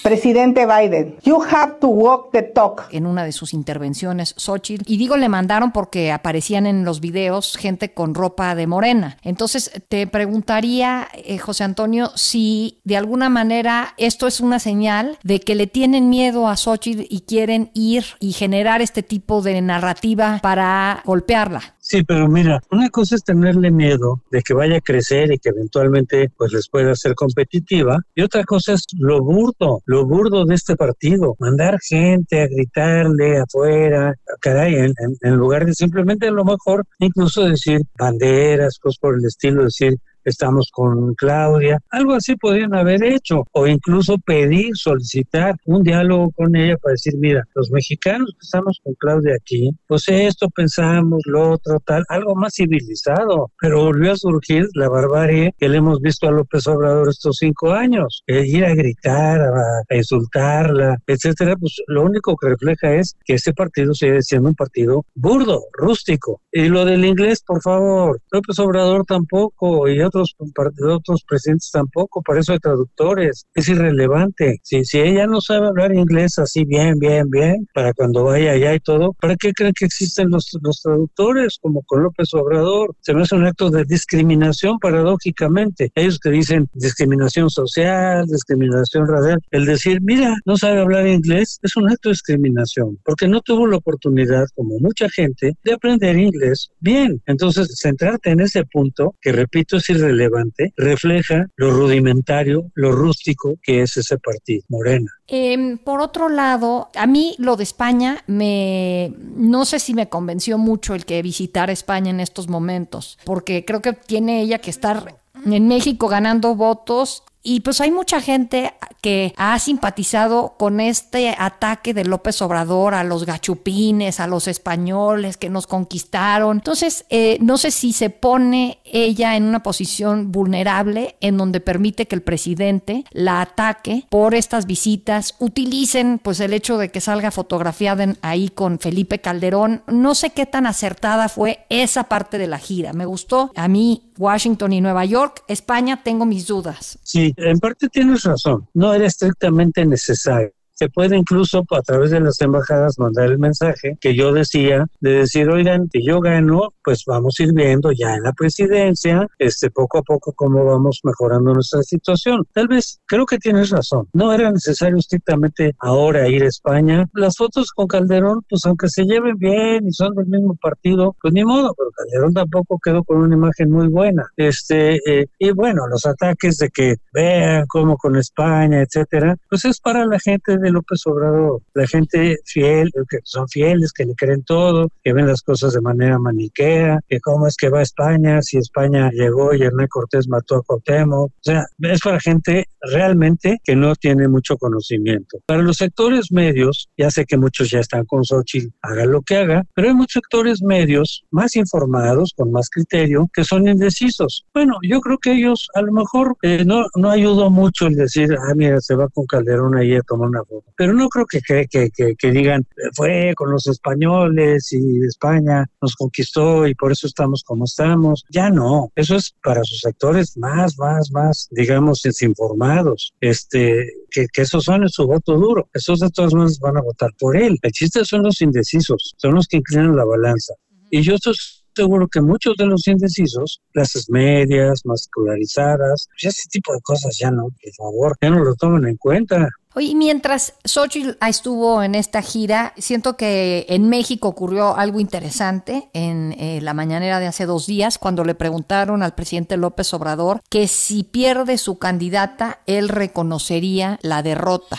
Presidente 0.06 0.66
Biden, 0.66 1.16
you 1.24 1.42
have 1.50 1.80
to 1.80 1.88
walk 1.88 2.30
the 2.30 2.44
talk. 2.44 2.84
En 2.92 3.06
una 3.06 3.24
de 3.24 3.32
sus 3.32 3.52
intervenciones, 3.52 4.34
Xochitl, 4.36 4.84
y 4.86 4.98
digo 4.98 5.16
le 5.16 5.28
mandaron 5.28 5.72
porque 5.72 6.12
aparecían 6.12 6.64
en 6.66 6.84
los 6.84 7.00
videos 7.00 7.56
gente 7.56 7.92
con 7.92 8.14
ropa 8.14 8.54
de 8.54 8.68
morena. 8.68 9.16
Entonces, 9.22 9.72
te 9.88 10.06
preguntaría, 10.06 11.08
eh, 11.12 11.38
José 11.38 11.64
Antonio, 11.64 12.12
si 12.14 12.78
de 12.84 12.96
alguna 12.96 13.28
manera 13.28 13.94
esto 13.96 14.28
es 14.28 14.40
una 14.40 14.60
señal 14.60 15.18
de 15.24 15.40
que 15.40 15.56
le 15.56 15.66
tienen 15.66 16.08
miedo 16.08 16.46
a 16.46 16.56
Xochitl 16.56 17.06
y 17.10 17.22
quieren 17.22 17.72
ir 17.74 18.04
y 18.20 18.32
generar 18.32 18.82
este 18.82 19.02
tipo 19.02 19.42
de 19.42 19.60
narrativa 19.60 20.38
para 20.40 21.02
golpearla. 21.04 21.74
Sí, 21.88 22.02
pero 22.02 22.26
mira, 22.26 22.60
una 22.72 22.90
cosa 22.90 23.14
es 23.14 23.22
tenerle 23.22 23.70
miedo 23.70 24.20
de 24.32 24.42
que 24.42 24.54
vaya 24.54 24.78
a 24.78 24.80
crecer 24.80 25.30
y 25.32 25.38
que 25.38 25.50
eventualmente 25.50 26.32
pues 26.36 26.52
les 26.52 26.68
pueda 26.68 26.96
ser 26.96 27.14
competitiva 27.14 28.00
y 28.12 28.22
otra 28.22 28.42
cosa 28.42 28.72
es 28.72 28.86
lo 28.98 29.22
burdo, 29.22 29.82
lo 29.86 30.04
burdo 30.04 30.44
de 30.44 30.56
este 30.56 30.74
partido, 30.74 31.36
mandar 31.38 31.78
gente 31.80 32.40
a 32.42 32.48
gritarle 32.48 33.38
afuera, 33.38 34.16
caray, 34.40 34.74
en, 34.74 34.94
en 35.20 35.36
lugar 35.36 35.64
de 35.64 35.74
simplemente 35.74 36.26
a 36.26 36.32
lo 36.32 36.44
mejor 36.44 36.84
incluso 36.98 37.44
decir 37.44 37.82
banderas, 37.96 38.80
cosas 38.80 38.98
por 38.98 39.14
el 39.14 39.24
estilo, 39.24 39.62
decir 39.62 39.96
estamos 40.30 40.70
con 40.72 41.14
Claudia, 41.14 41.80
algo 41.90 42.14
así 42.14 42.36
podrían 42.36 42.74
haber 42.74 43.02
hecho, 43.04 43.44
o 43.52 43.66
incluso 43.66 44.18
pedir, 44.18 44.76
solicitar 44.76 45.54
un 45.64 45.82
diálogo 45.82 46.30
con 46.32 46.54
ella 46.56 46.76
para 46.76 46.92
decir, 46.92 47.14
mira, 47.18 47.44
los 47.54 47.70
mexicanos 47.70 48.30
que 48.32 48.44
estamos 48.44 48.80
con 48.82 48.94
Claudia 48.94 49.34
aquí, 49.34 49.70
pues 49.86 50.08
esto 50.08 50.48
pensamos, 50.50 51.22
lo 51.26 51.52
otro, 51.52 51.80
tal, 51.84 52.04
algo 52.08 52.34
más 52.34 52.54
civilizado, 52.54 53.50
pero 53.60 53.84
volvió 53.84 54.12
a 54.12 54.16
surgir 54.16 54.66
la 54.74 54.88
barbarie 54.88 55.54
que 55.58 55.68
le 55.68 55.78
hemos 55.78 56.00
visto 56.00 56.28
a 56.28 56.32
López 56.32 56.66
Obrador 56.66 57.08
estos 57.08 57.36
cinco 57.38 57.72
años, 57.72 58.22
ir 58.26 58.64
a 58.64 58.74
gritar, 58.74 59.40
a, 59.40 59.96
insultarla, 59.96 60.98
etcétera, 61.06 61.56
pues 61.56 61.76
lo 61.86 62.02
único 62.02 62.36
que 62.36 62.48
refleja 62.48 62.94
es 62.94 63.16
que 63.24 63.34
ese 63.34 63.52
partido 63.52 63.94
sigue 63.94 64.22
siendo 64.22 64.48
un 64.48 64.54
partido 64.54 65.04
burdo, 65.14 65.64
rústico. 65.72 66.40
Y 66.52 66.68
lo 66.68 66.84
del 66.84 67.04
inglés, 67.04 67.42
por 67.46 67.62
favor, 67.62 68.20
López 68.30 68.58
Obrador 68.58 69.04
tampoco, 69.06 69.88
y 69.88 70.00
otros 70.16 70.34
otros, 70.38 71.06
otros 71.06 71.24
presidentes 71.28 71.70
tampoco, 71.70 72.22
para 72.22 72.40
eso 72.40 72.52
hay 72.52 72.58
traductores, 72.58 73.46
es 73.54 73.68
irrelevante. 73.68 74.58
Si, 74.62 74.84
si 74.84 74.98
ella 74.98 75.26
no 75.26 75.40
sabe 75.40 75.66
hablar 75.66 75.94
inglés 75.94 76.38
así 76.38 76.64
bien, 76.64 76.98
bien, 76.98 77.28
bien, 77.30 77.66
para 77.74 77.92
cuando 77.92 78.24
vaya 78.24 78.52
allá 78.52 78.74
y 78.74 78.80
todo, 78.80 79.12
¿para 79.20 79.36
qué 79.36 79.52
creen 79.52 79.72
que 79.78 79.84
existen 79.84 80.30
los, 80.30 80.50
los 80.62 80.80
traductores 80.82 81.58
como 81.60 81.82
con 81.82 82.02
López 82.02 82.32
Obrador? 82.34 82.94
Se 83.00 83.14
me 83.14 83.22
hace 83.22 83.36
un 83.36 83.46
acto 83.46 83.70
de 83.70 83.84
discriminación 83.84 84.78
paradójicamente. 84.78 85.90
Ellos 85.94 86.18
que 86.18 86.30
dicen 86.30 86.68
discriminación 86.74 87.50
social, 87.50 88.26
discriminación 88.26 89.06
racial, 89.06 89.38
el 89.50 89.66
decir, 89.66 90.00
mira, 90.02 90.36
no 90.44 90.56
sabe 90.56 90.80
hablar 90.80 91.06
inglés, 91.06 91.58
es 91.62 91.76
un 91.76 91.88
acto 91.90 92.08
de 92.08 92.14
discriminación, 92.14 92.98
porque 93.04 93.28
no 93.28 93.40
tuvo 93.40 93.66
la 93.66 93.76
oportunidad, 93.76 94.46
como 94.54 94.78
mucha 94.80 95.08
gente, 95.08 95.56
de 95.62 95.72
aprender 95.72 96.16
inglés 96.16 96.70
bien. 96.80 97.20
Entonces, 97.26 97.78
centrarte 97.78 98.30
en 98.30 98.40
ese 98.40 98.64
punto, 98.64 99.14
que 99.20 99.32
repito, 99.32 99.76
es 99.76 99.88
irrelevante 99.90 100.05
relevante, 100.06 100.72
refleja 100.76 101.46
lo 101.56 101.70
rudimentario, 101.70 102.70
lo 102.74 102.92
rústico 102.92 103.56
que 103.62 103.82
es 103.82 103.96
ese 103.96 104.18
partido, 104.18 104.62
Morena. 104.68 105.10
Em, 105.26 105.78
por 105.78 106.00
otro 106.00 106.28
lado, 106.28 106.88
a 106.94 107.06
mí 107.06 107.34
lo 107.38 107.56
de 107.56 107.64
España 107.64 108.22
me 108.26 109.12
no 109.36 109.64
sé 109.64 109.78
si 109.78 109.94
me 109.94 110.08
convenció 110.08 110.58
mucho 110.58 110.94
el 110.94 111.04
que 111.04 111.22
visitara 111.22 111.72
España 111.72 112.10
en 112.10 112.20
estos 112.20 112.48
momentos, 112.48 113.18
porque 113.24 113.64
creo 113.64 113.82
que 113.82 113.92
tiene 113.92 114.40
ella 114.40 114.58
que 114.58 114.70
estar 114.70 115.16
en 115.44 115.68
México 115.68 116.08
ganando 116.08 116.54
votos 116.54 117.22
y 117.46 117.60
pues 117.60 117.80
hay 117.80 117.92
mucha 117.92 118.20
gente 118.20 118.74
que 119.00 119.32
ha 119.36 119.56
simpatizado 119.60 120.56
con 120.58 120.80
este 120.80 121.32
ataque 121.38 121.94
de 121.94 122.04
López 122.04 122.42
Obrador 122.42 122.94
a 122.94 123.04
los 123.04 123.24
gachupines, 123.24 124.18
a 124.18 124.26
los 124.26 124.48
españoles 124.48 125.36
que 125.36 125.48
nos 125.48 125.68
conquistaron. 125.68 126.56
Entonces, 126.56 127.06
eh, 127.08 127.38
no 127.40 127.56
sé 127.56 127.70
si 127.70 127.92
se 127.92 128.10
pone 128.10 128.80
ella 128.84 129.36
en 129.36 129.44
una 129.44 129.62
posición 129.62 130.32
vulnerable 130.32 131.14
en 131.20 131.36
donde 131.36 131.60
permite 131.60 132.08
que 132.08 132.16
el 132.16 132.22
presidente 132.22 133.04
la 133.12 133.42
ataque 133.42 134.06
por 134.10 134.34
estas 134.34 134.66
visitas, 134.66 135.36
utilicen 135.38 136.18
pues 136.18 136.40
el 136.40 136.52
hecho 136.52 136.78
de 136.78 136.90
que 136.90 137.00
salga 137.00 137.30
fotografiada 137.30 138.08
ahí 138.22 138.48
con 138.48 138.80
Felipe 138.80 139.20
Calderón. 139.20 139.84
No 139.86 140.16
sé 140.16 140.30
qué 140.30 140.46
tan 140.46 140.66
acertada 140.66 141.28
fue 141.28 141.64
esa 141.68 142.04
parte 142.04 142.38
de 142.38 142.48
la 142.48 142.58
gira. 142.58 142.92
Me 142.92 143.06
gustó 143.06 143.52
a 143.54 143.68
mí 143.68 144.05
Washington 144.18 144.72
y 144.72 144.80
Nueva 144.80 145.04
York. 145.04 145.42
España 145.48 146.02
tengo 146.02 146.24
mis 146.24 146.46
dudas. 146.46 146.98
Sí, 147.02 147.34
en 147.36 147.58
parte 147.58 147.88
tienes 147.88 148.24
razón, 148.24 148.68
no 148.74 148.94
era 148.94 149.06
estrictamente 149.06 149.84
necesario. 149.84 150.55
Se 150.76 150.90
puede 150.90 151.16
incluso 151.16 151.64
a 151.70 151.80
través 151.80 152.10
de 152.10 152.20
las 152.20 152.38
embajadas 152.42 152.98
mandar 152.98 153.30
el 153.30 153.38
mensaje 153.38 153.96
que 153.98 154.14
yo 154.14 154.32
decía, 154.32 154.84
de 155.00 155.10
decir, 155.10 155.48
oigan, 155.48 155.88
que 155.90 156.02
yo 156.02 156.20
gano, 156.20 156.74
pues 156.84 157.04
vamos 157.06 157.36
a 157.38 157.44
ir 157.44 157.54
viendo 157.54 157.92
ya 157.92 158.14
en 158.14 158.22
la 158.22 158.32
presidencia, 158.32 159.26
este, 159.38 159.70
poco 159.70 159.98
a 159.98 160.02
poco 160.02 160.34
cómo 160.34 160.66
vamos 160.66 161.00
mejorando 161.02 161.54
nuestra 161.54 161.82
situación. 161.82 162.44
Tal 162.52 162.68
vez, 162.68 163.00
creo 163.06 163.24
que 163.24 163.38
tienes 163.38 163.70
razón, 163.70 164.06
no 164.12 164.32
era 164.34 164.50
necesario 164.50 164.98
estrictamente 164.98 165.74
ahora 165.78 166.28
ir 166.28 166.42
a 166.42 166.48
España. 166.48 167.06
Las 167.14 167.36
fotos 167.36 167.70
con 167.72 167.86
Calderón, 167.86 168.42
pues 168.48 168.64
aunque 168.66 168.88
se 168.88 169.04
lleven 169.04 169.38
bien 169.38 169.86
y 169.88 169.92
son 169.92 170.14
del 170.14 170.26
mismo 170.26 170.56
partido, 170.56 171.16
pues 171.22 171.32
ni 171.32 171.42
modo, 171.42 171.74
pero 171.74 171.90
Calderón 171.92 172.34
tampoco 172.34 172.78
quedó 172.84 173.02
con 173.02 173.18
una 173.18 173.34
imagen 173.34 173.70
muy 173.70 173.88
buena. 173.88 174.24
Este, 174.36 174.96
eh, 175.10 175.26
y 175.38 175.52
bueno, 175.52 175.86
los 175.88 176.04
ataques 176.04 176.58
de 176.58 176.68
que 176.68 176.96
vean 177.14 177.64
cómo 177.66 177.96
con 177.96 178.16
España, 178.16 178.82
etcétera, 178.82 179.36
pues 179.48 179.64
es 179.64 179.80
para 179.80 180.04
la 180.04 180.18
gente 180.20 180.58
de 180.58 180.65
de 180.66 180.72
López 180.72 181.00
Obrador, 181.06 181.62
la 181.74 181.86
gente 181.86 182.36
fiel, 182.44 182.90
que 183.08 183.18
son 183.24 183.48
fieles, 183.48 183.92
que 183.92 184.04
le 184.04 184.14
creen 184.14 184.42
todo, 184.42 184.88
que 185.02 185.12
ven 185.12 185.26
las 185.26 185.42
cosas 185.42 185.72
de 185.72 185.80
manera 185.80 186.18
maniquea, 186.18 187.00
que 187.08 187.20
cómo 187.20 187.46
es 187.46 187.56
que 187.56 187.68
va 187.68 187.80
a 187.80 187.82
España, 187.82 188.42
si 188.42 188.58
España 188.58 189.10
llegó 189.12 189.54
y 189.54 189.62
Hernán 189.62 189.88
Cortés 189.88 190.28
mató 190.28 190.56
a 190.56 190.62
Cuauhtémoc. 190.62 191.30
O 191.30 191.42
sea, 191.42 191.64
es 191.82 192.00
para 192.00 192.20
gente 192.20 192.66
realmente 192.80 193.58
que 193.64 193.76
no 193.76 193.94
tiene 193.94 194.28
mucho 194.28 194.56
conocimiento. 194.56 195.38
Para 195.46 195.62
los 195.62 195.76
sectores 195.76 196.30
medios, 196.30 196.88
ya 196.96 197.10
sé 197.10 197.24
que 197.24 197.36
muchos 197.36 197.70
ya 197.70 197.80
están 197.80 198.04
con 198.04 198.24
Xochitl, 198.24 198.68
haga 198.82 199.06
lo 199.06 199.22
que 199.22 199.36
haga, 199.36 199.64
pero 199.74 199.88
hay 199.88 199.94
muchos 199.94 200.16
sectores 200.16 200.62
medios 200.62 201.24
más 201.30 201.56
informados, 201.56 202.32
con 202.36 202.50
más 202.50 202.70
criterio, 202.70 203.28
que 203.32 203.44
son 203.44 203.68
indecisos. 203.68 204.46
Bueno, 204.54 204.78
yo 204.82 205.00
creo 205.00 205.18
que 205.18 205.32
ellos 205.32 205.68
a 205.74 205.82
lo 205.82 205.92
mejor 205.92 206.36
eh, 206.42 206.64
no, 206.64 206.86
no 206.96 207.10
ayudó 207.10 207.50
mucho 207.50 207.86
el 207.86 207.94
decir, 207.94 208.34
ah, 208.34 208.54
mira, 208.54 208.80
se 208.80 208.94
va 208.94 209.08
con 209.08 209.26
Calderón 209.26 209.76
ahí 209.76 209.94
a 209.94 210.02
tomar 210.02 210.28
una 210.28 210.44
foto. 210.44 210.55
Pero 210.76 210.92
no 210.92 211.08
creo 211.08 211.26
que, 211.26 211.40
que, 211.40 211.66
que, 211.68 212.14
que 212.16 212.30
digan, 212.30 212.66
fue 212.94 213.32
con 213.36 213.50
los 213.50 213.66
españoles 213.66 214.72
y 214.72 215.04
España 215.06 215.66
nos 215.80 215.94
conquistó 215.96 216.66
y 216.66 216.74
por 216.74 216.92
eso 216.92 217.06
estamos 217.06 217.42
como 217.44 217.64
estamos. 217.64 218.24
Ya 218.30 218.50
no, 218.50 218.90
eso 218.94 219.16
es 219.16 219.34
para 219.42 219.62
sus 219.64 219.80
sectores 219.80 220.36
más, 220.36 220.78
más, 220.78 221.10
más, 221.10 221.48
digamos, 221.50 222.02
desinformados. 222.02 223.14
Este, 223.20 223.86
que, 224.10 224.26
que 224.32 224.42
esos 224.42 224.64
son 224.64 224.88
su 224.88 225.06
voto 225.06 225.34
duro. 225.36 225.68
Esos 225.72 226.00
de 226.00 226.10
todas 226.10 226.32
maneras 226.34 226.58
van 226.58 226.76
a 226.76 226.82
votar 226.82 227.10
por 227.18 227.36
él. 227.36 227.58
El 227.62 227.72
chiste 227.72 228.04
son 228.04 228.22
los 228.22 228.40
indecisos, 228.40 229.14
son 229.16 229.34
los 229.34 229.46
que 229.46 229.58
inclinan 229.58 229.96
la 229.96 230.04
balanza. 230.04 230.54
Y 230.90 231.02
yo 231.02 231.14
estoy 231.14 231.34
seguro 231.76 232.08
que 232.08 232.20
muchos 232.20 232.56
de 232.56 232.66
los 232.66 232.86
indecisos, 232.88 233.60
clases 233.72 234.08
medias, 234.08 234.80
más 234.84 235.02
escolarizadas, 235.02 236.08
pues 236.10 236.34
ese 236.34 236.48
tipo 236.48 236.72
de 236.72 236.80
cosas 236.80 237.16
ya 237.18 237.30
no, 237.30 237.44
por 237.44 237.74
favor, 237.76 238.16
ya 238.20 238.30
no 238.30 238.42
lo 238.42 238.54
toman 238.54 238.86
en 238.86 238.96
cuenta. 238.96 239.48
Oye, 239.74 239.94
mientras 239.94 240.54
Xochitl 240.64 241.18
estuvo 241.20 241.82
en 241.82 241.94
esta 241.94 242.22
gira, 242.22 242.72
siento 242.78 243.18
que 243.18 243.66
en 243.68 243.90
México 243.90 244.26
ocurrió 244.26 244.74
algo 244.74 245.00
interesante 245.00 245.90
en 245.92 246.32
eh, 246.38 246.60
la 246.62 246.72
mañanera 246.72 247.20
de 247.20 247.26
hace 247.26 247.44
dos 247.44 247.66
días, 247.66 247.98
cuando 247.98 248.24
le 248.24 248.34
preguntaron 248.34 249.02
al 249.02 249.14
presidente 249.14 249.58
López 249.58 249.92
Obrador 249.92 250.40
que 250.48 250.66
si 250.66 251.02
pierde 251.02 251.58
su 251.58 251.78
candidata, 251.78 252.60
él 252.64 252.88
reconocería 252.88 253.98
la 254.00 254.22
derrota. 254.22 254.78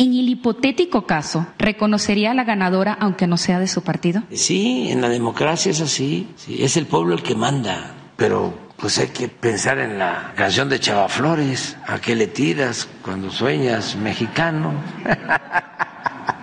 En 0.00 0.14
el 0.14 0.30
hipotético 0.30 1.06
caso, 1.06 1.46
¿reconocería 1.58 2.30
a 2.30 2.34
la 2.34 2.44
ganadora 2.44 2.94
aunque 2.94 3.26
no 3.26 3.36
sea 3.36 3.60
de 3.60 3.66
su 3.66 3.82
partido? 3.82 4.22
Sí, 4.32 4.90
en 4.90 5.02
la 5.02 5.10
democracia 5.10 5.70
es 5.70 5.82
así. 5.82 6.26
es 6.48 6.78
el 6.78 6.86
pueblo 6.86 7.14
el 7.14 7.22
que 7.22 7.34
manda. 7.34 7.94
Pero 8.16 8.54
pues 8.78 8.98
hay 8.98 9.08
que 9.08 9.28
pensar 9.28 9.78
en 9.78 9.98
la 9.98 10.32
canción 10.34 10.70
de 10.70 10.80
Chava 10.80 11.06
Flores. 11.10 11.76
¿A 11.86 11.98
qué 11.98 12.16
le 12.16 12.28
tiras 12.28 12.88
cuando 13.02 13.30
sueñas 13.30 13.94
mexicano? 13.94 14.72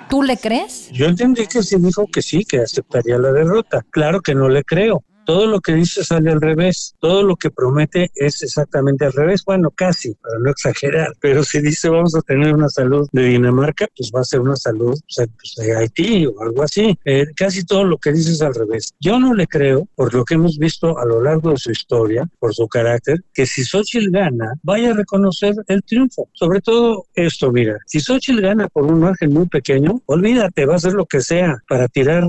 ¿Tú 0.07 0.21
le 0.21 0.37
crees? 0.37 0.91
Yo 0.91 1.07
entendí 1.07 1.47
que 1.47 1.63
sí 1.63 1.77
dijo 1.79 2.05
que 2.05 2.21
sí, 2.21 2.45
que 2.45 2.59
aceptaría 2.59 3.17
la 3.17 3.31
derrota. 3.31 3.83
Claro 3.89 4.21
que 4.21 4.35
no 4.35 4.49
le 4.49 4.63
creo 4.63 5.03
todo 5.27 5.46
lo 5.46 5.60
que 5.60 5.74
dice 5.74 6.05
sale 6.05 6.31
al 6.31 6.39
revés, 6.39 6.96
todo 7.00 7.22
lo 7.22 7.36
que 7.36 7.51
promete 7.51 8.10
es 8.15 8.41
exactamente 8.43 9.03
al 9.03 9.12
revés, 9.12 9.43
bueno, 9.46 9.72
casi, 9.72 10.13
para 10.13 10.39
no 10.39 10.50
exagerar, 10.50 11.13
pero 11.19 11.43
si 11.43 11.60
dice 11.60 11.89
vamos 11.89 12.15
a 12.15 12.22
tener 12.22 12.53
una 12.53 12.69
salud 12.69 13.10
de 13.12 13.24
Dinamarca, 13.24 13.88
pues 13.93 14.10
va 14.15 14.22
a 14.22 14.24
ser 14.24 14.39
una 14.39 14.55
salud 14.55 14.98
pues, 15.13 15.53
de 15.57 15.75
Haití 15.75 16.25
o 16.27 16.41
algo 16.41 16.63
así, 16.63 16.98
eh, 17.03 17.25
casi 17.36 17.65
todo 17.65 17.84
lo 17.84 17.98
que 17.98 18.13
dice 18.13 18.31
es 18.31 18.41
al 18.41 18.55
revés. 18.55 18.93
Yo 19.01 19.19
no 19.19 19.34
le 19.34 19.48
creo, 19.48 19.86
por 19.96 20.13
lo 20.13 20.24
que 20.24 20.36
hemos 20.36 20.57
visto 20.57 20.98
a 20.98 21.05
lo 21.05 21.22
largo 21.22 21.51
de 21.51 21.57
su 21.57 21.72
historia, 21.72 22.25
por 22.39 22.55
su 22.55 22.65
carácter, 22.69 23.17
que 23.34 23.46
si 23.46 23.65
Xochitl 23.65 24.10
gana, 24.10 24.53
vaya 24.63 24.91
a 24.91 24.93
reconocer 24.93 25.55
el 25.67 25.84
triunfo. 25.84 26.29
Sobre 26.31 26.62
todo 26.62 27.05
esto, 27.15 27.51
mira, 27.51 27.77
si 27.86 28.00
Xochitl 28.00 28.39
gana 28.39 28.69
por 28.69 28.86
un 28.86 29.01
margen 29.01 29.34
muy 29.34 29.48
pequeño, 29.48 30.01
olvídate, 30.05 30.65
va 30.65 30.75
a 30.75 30.77
hacer 30.77 30.93
lo 30.93 31.05
que 31.05 31.19
sea 31.19 31.62
para 31.67 31.89
tirar 31.89 32.24
eh, 32.24 32.27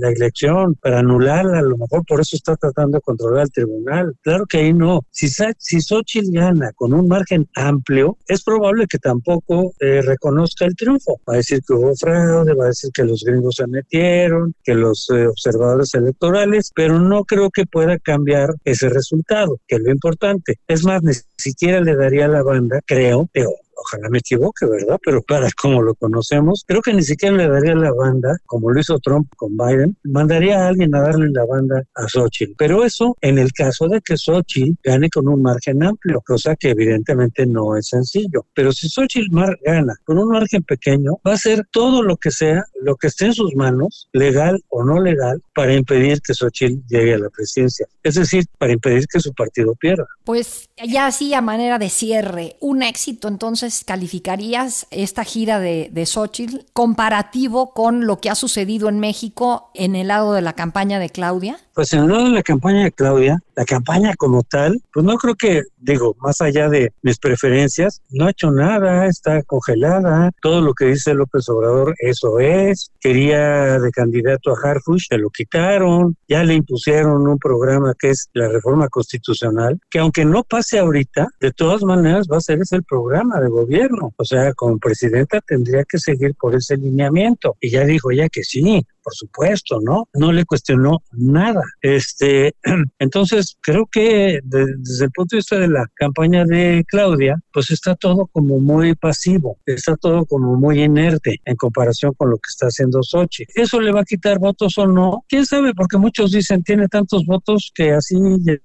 la 0.00 0.10
elección, 0.10 0.74
para 0.74 0.98
anularla, 0.98 1.60
a 1.60 1.62
lo 1.62 1.76
mejor 1.76 2.04
por 2.04 2.20
eso 2.20 2.39
está 2.40 2.56
tratando 2.56 2.98
de 2.98 3.02
controlar 3.02 3.44
el 3.44 3.52
tribunal. 3.52 4.14
Claro 4.22 4.46
que 4.46 4.58
ahí 4.58 4.72
no. 4.72 5.00
Si, 5.10 5.28
si 5.28 5.80
Xochitl 5.80 6.32
gana 6.32 6.72
con 6.74 6.92
un 6.92 7.06
margen 7.06 7.48
amplio, 7.54 8.16
es 8.26 8.42
probable 8.42 8.86
que 8.86 8.98
tampoco 8.98 9.72
eh, 9.80 10.02
reconozca 10.02 10.64
el 10.64 10.74
triunfo. 10.74 11.20
Va 11.28 11.34
a 11.34 11.36
decir 11.36 11.60
que 11.66 11.74
hubo 11.74 11.94
fraude, 11.94 12.54
va 12.54 12.64
a 12.64 12.68
decir 12.68 12.90
que 12.92 13.04
los 13.04 13.22
gringos 13.24 13.56
se 13.56 13.66
metieron, 13.66 14.54
que 14.64 14.74
los 14.74 15.08
eh, 15.10 15.26
observadores 15.26 15.94
electorales, 15.94 16.70
pero 16.74 16.98
no 16.98 17.24
creo 17.24 17.50
que 17.50 17.66
pueda 17.66 17.98
cambiar 17.98 18.50
ese 18.64 18.88
resultado, 18.88 19.58
que 19.66 19.76
es 19.76 19.82
lo 19.82 19.92
importante. 19.92 20.58
Es 20.66 20.84
más, 20.84 21.02
ni 21.02 21.12
siquiera 21.36 21.80
le 21.80 21.94
daría 21.96 22.24
a 22.24 22.28
la 22.28 22.42
banda, 22.42 22.80
creo, 22.86 23.28
pero 23.32 23.50
ojalá 23.80 24.08
me 24.10 24.18
equivoque, 24.18 24.66
¿verdad? 24.66 24.98
Pero 25.04 25.22
para 25.22 25.48
como 25.60 25.82
lo 25.82 25.94
conocemos, 25.94 26.64
creo 26.66 26.82
que 26.82 26.92
ni 26.92 27.02
siquiera 27.02 27.36
le 27.36 27.48
daría 27.48 27.74
la 27.74 27.92
banda, 27.92 28.36
como 28.46 28.70
lo 28.70 28.80
hizo 28.80 28.98
Trump 28.98 29.28
con 29.36 29.56
Biden, 29.56 29.96
mandaría 30.04 30.64
a 30.64 30.68
alguien 30.68 30.94
a 30.94 31.02
darle 31.02 31.30
la 31.30 31.44
banda 31.44 31.82
a 31.94 32.08
Xochitl. 32.08 32.54
Pero 32.56 32.84
eso 32.84 33.16
en 33.20 33.38
el 33.38 33.52
caso 33.52 33.88
de 33.88 34.00
que 34.00 34.16
Xochitl 34.16 34.78
gane 34.82 35.08
con 35.10 35.28
un 35.28 35.42
margen 35.42 35.82
amplio, 35.82 36.22
cosa 36.26 36.56
que 36.56 36.70
evidentemente 36.70 37.46
no 37.46 37.76
es 37.76 37.88
sencillo. 37.88 38.46
Pero 38.54 38.72
si 38.72 38.88
Xochitl 38.88 39.34
gana 39.64 39.94
con 40.04 40.18
un 40.18 40.28
margen 40.28 40.62
pequeño, 40.62 41.20
va 41.26 41.32
a 41.32 41.34
hacer 41.34 41.66
todo 41.70 42.02
lo 42.02 42.16
que 42.16 42.30
sea, 42.30 42.64
lo 42.82 42.96
que 42.96 43.08
esté 43.08 43.26
en 43.26 43.34
sus 43.34 43.54
manos, 43.54 44.08
legal 44.12 44.62
o 44.68 44.84
no 44.84 45.00
legal, 45.00 45.42
para 45.54 45.74
impedir 45.74 46.20
que 46.20 46.34
Xochitl 46.34 46.82
llegue 46.88 47.14
a 47.14 47.18
la 47.18 47.30
presidencia. 47.30 47.86
Es 48.02 48.14
decir, 48.14 48.44
para 48.58 48.72
impedir 48.72 49.06
que 49.06 49.20
su 49.20 49.32
partido 49.32 49.74
pierda. 49.74 50.06
Pues 50.24 50.68
ya 50.86 51.06
así 51.06 51.34
a 51.34 51.40
manera 51.40 51.78
de 51.78 51.90
cierre, 51.90 52.56
un 52.60 52.82
éxito 52.82 53.28
entonces 53.28 53.69
calificarías 53.84 54.86
esta 54.90 55.24
gira 55.24 55.58
de, 55.58 55.88
de 55.92 56.06
Xochitl 56.06 56.66
comparativo 56.72 57.72
con 57.72 58.06
lo 58.06 58.20
que 58.20 58.30
ha 58.30 58.34
sucedido 58.34 58.88
en 58.88 59.00
México 59.00 59.70
en 59.74 59.96
el 59.96 60.08
lado 60.08 60.32
de 60.32 60.42
la 60.42 60.54
campaña 60.54 60.98
de 60.98 61.10
Claudia? 61.10 61.58
Pues 61.74 61.92
en 61.92 62.00
el 62.00 62.08
lado 62.08 62.24
de 62.24 62.30
la 62.30 62.42
campaña 62.42 62.84
de 62.84 62.92
Claudia, 62.92 63.42
la 63.60 63.66
campaña 63.66 64.14
como 64.16 64.42
tal, 64.42 64.80
pues 64.90 65.04
no 65.04 65.18
creo 65.18 65.34
que, 65.34 65.64
digo, 65.76 66.16
más 66.22 66.40
allá 66.40 66.70
de 66.70 66.94
mis 67.02 67.18
preferencias, 67.18 68.00
no 68.08 68.24
ha 68.24 68.30
hecho 68.30 68.50
nada, 68.50 69.04
está 69.04 69.42
congelada, 69.42 70.30
todo 70.40 70.62
lo 70.62 70.72
que 70.72 70.86
dice 70.86 71.12
López 71.12 71.46
Obrador, 71.50 71.94
eso 71.98 72.38
es, 72.38 72.90
quería 73.00 73.78
de 73.78 73.90
candidato 73.90 74.54
a 74.54 74.58
Harfush, 74.58 75.08
se 75.10 75.18
lo 75.18 75.28
quitaron, 75.28 76.16
ya 76.26 76.42
le 76.42 76.54
impusieron 76.54 77.28
un 77.28 77.38
programa 77.38 77.92
que 77.98 78.08
es 78.08 78.30
la 78.32 78.48
reforma 78.48 78.88
constitucional, 78.88 79.78
que 79.90 79.98
aunque 79.98 80.24
no 80.24 80.42
pase 80.42 80.78
ahorita, 80.78 81.28
de 81.38 81.52
todas 81.52 81.82
maneras 81.82 82.28
va 82.32 82.38
a 82.38 82.40
ser 82.40 82.60
ese 82.62 82.76
el 82.76 82.84
programa 82.84 83.40
de 83.40 83.50
gobierno, 83.50 84.14
o 84.16 84.24
sea, 84.24 84.54
como 84.54 84.78
presidenta 84.78 85.38
tendría 85.42 85.84
que 85.84 85.98
seguir 85.98 86.34
por 86.40 86.54
ese 86.54 86.78
lineamiento, 86.78 87.58
y 87.60 87.70
ya 87.70 87.84
dijo 87.84 88.10
ya 88.10 88.30
que 88.30 88.42
sí, 88.42 88.86
por 89.02 89.14
supuesto, 89.14 89.78
¿no? 89.82 90.08
No 90.14 90.32
le 90.32 90.44
cuestionó 90.44 90.98
nada. 91.12 91.62
Este, 91.80 92.54
entonces, 92.98 93.56
creo 93.60 93.86
que 93.90 94.40
desde 94.42 95.06
el 95.06 95.10
punto 95.12 95.36
de 95.36 95.38
vista 95.38 95.58
de 95.58 95.68
la 95.68 95.86
campaña 95.94 96.44
de 96.44 96.84
Claudia, 96.86 97.36
pues 97.52 97.70
está 97.70 97.94
todo 97.94 98.26
como 98.26 98.60
muy 98.60 98.94
pasivo, 98.94 99.58
está 99.66 99.96
todo 99.96 100.24
como 100.26 100.56
muy 100.56 100.82
inerte 100.82 101.40
en 101.44 101.56
comparación 101.56 102.12
con 102.16 102.30
lo 102.30 102.36
que 102.36 102.48
está 102.48 102.66
haciendo 102.66 103.02
Sochi. 103.02 103.44
¿Eso 103.54 103.80
le 103.80 103.92
va 103.92 104.00
a 104.00 104.04
quitar 104.04 104.38
votos 104.38 104.78
o 104.78 104.86
no? 104.86 105.24
¿Quién 105.28 105.46
sabe? 105.46 105.74
Porque 105.74 105.98
muchos 105.98 106.32
dicen 106.32 106.62
tiene 106.62 106.88
tantos 106.88 107.24
votos 107.26 107.70
que 107.74 107.92
así 107.92 108.16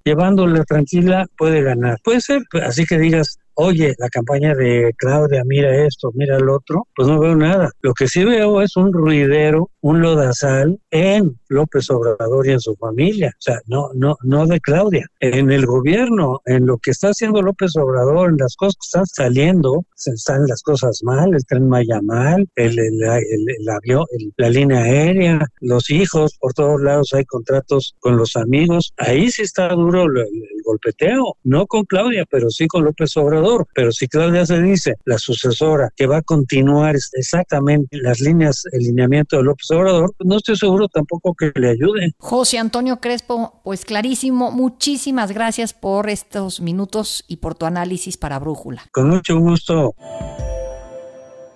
llevándole 0.04 0.64
tranquila 0.66 1.26
puede 1.38 1.62
ganar. 1.62 2.00
Puede 2.04 2.22
ser, 2.22 2.44
así 2.64 2.86
que 2.86 2.98
digas, 2.98 3.40
oye, 3.56 3.94
la 3.98 4.10
campaña 4.10 4.54
de 4.54 4.94
Claudia, 4.98 5.44
mira 5.46 5.86
esto, 5.86 6.12
mira 6.14 6.38
el 6.38 6.50
otro, 6.50 6.88
pues 6.96 7.08
no 7.08 7.20
veo 7.20 7.36
nada. 7.36 7.70
Lo 7.82 7.94
que 7.94 8.08
sí 8.08 8.24
veo 8.24 8.62
es 8.62 8.76
un 8.76 8.94
ruidero, 8.94 9.70
un 9.82 10.02
lodazal 10.02 10.80
en 10.92 11.40
López 11.50 11.90
Obrador 11.90 12.48
y 12.48 12.52
en 12.52 12.60
su 12.60 12.76
familia. 12.76 13.32
O 13.34 13.42
sea, 13.42 13.60
no, 13.68 13.90
no, 13.94 14.18
no 14.24 14.46
de 14.46 14.60
Claudia. 14.60 15.06
En 15.20 15.52
el 15.52 15.66
gobierno, 15.66 16.42
en 16.46 16.66
lo 16.66 16.78
que 16.78 16.92
está 16.92 17.10
haciendo 17.10 17.42
López 17.42 17.76
Obrador, 17.78 18.30
en 18.30 18.38
las 18.38 18.56
cosas 18.56 18.76
que 18.76 18.86
están 18.86 19.06
saliendo, 19.06 19.86
se 19.96 20.12
están 20.12 20.46
las 20.48 20.62
cosas 20.62 21.02
mal, 21.04 21.34
el 21.34 21.46
tren 21.46 21.68
Maya 21.68 22.02
mal, 22.02 22.48
el, 22.56 22.80
el, 22.80 23.02
el, 23.04 23.70
avión, 23.70 24.06
la 24.38 24.50
línea 24.50 24.84
aérea, 24.84 25.46
los 25.62 25.90
hijos, 25.90 26.36
por 26.40 26.54
todos 26.54 26.82
lados 26.82 27.10
hay 27.14 27.26
contratos 27.26 27.96
con 28.00 28.18
los 28.18 28.36
amigos. 28.36 28.94
Ahí 28.98 29.30
sí 29.32 29.44
está 29.44 29.70
duro 29.70 30.04
el 30.04 30.28
golpeteo, 30.66 31.38
no 31.44 31.66
con 31.68 31.86
Claudia, 31.86 32.26
pero 32.30 32.50
sí 32.50 32.68
con 32.68 32.84
López 32.84 33.16
Obrador 33.18 33.36
pero 33.74 33.92
si 33.92 34.08
Claudia 34.08 34.46
se 34.46 34.62
dice, 34.62 34.96
la 35.06 35.18
sucesora, 35.18 35.92
que 35.96 36.08
va 36.08 36.18
a 36.18 36.22
continuar 36.22 36.96
exactamente 36.96 37.98
las 37.98 38.20
líneas, 38.20 38.64
el 38.72 38.84
lineamiento 38.84 39.38
de 39.38 39.44
López 39.44 39.70
Obrador, 39.72 40.14
no 40.20 40.38
estoy 40.38 40.56
seguro 40.56 40.88
tampoco 40.88 41.34
que 41.34 41.52
le 41.56 41.72
ayude. 41.72 42.14
José 42.18 42.58
Antonio 42.58 43.00
Crespo, 43.00 43.62
pues 43.64 43.86
clarísimo, 43.86 44.52
muchísimas 44.52 45.32
gracias 45.32 45.74
por 45.74 46.10
estos 46.10 46.62
minutos 46.62 47.24
y 47.28 47.38
por 47.38 47.56
tu 47.56 47.66
análisis 47.66 48.18
para 48.18 48.40
Brújula. 48.40 48.84
Con 48.92 49.10
mucho 49.10 49.38
gusto. 49.40 49.96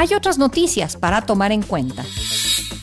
Hay 0.00 0.14
otras 0.14 0.38
noticias 0.38 0.96
para 0.96 1.20
tomar 1.20 1.52
en 1.52 1.60
cuenta. 1.60 2.06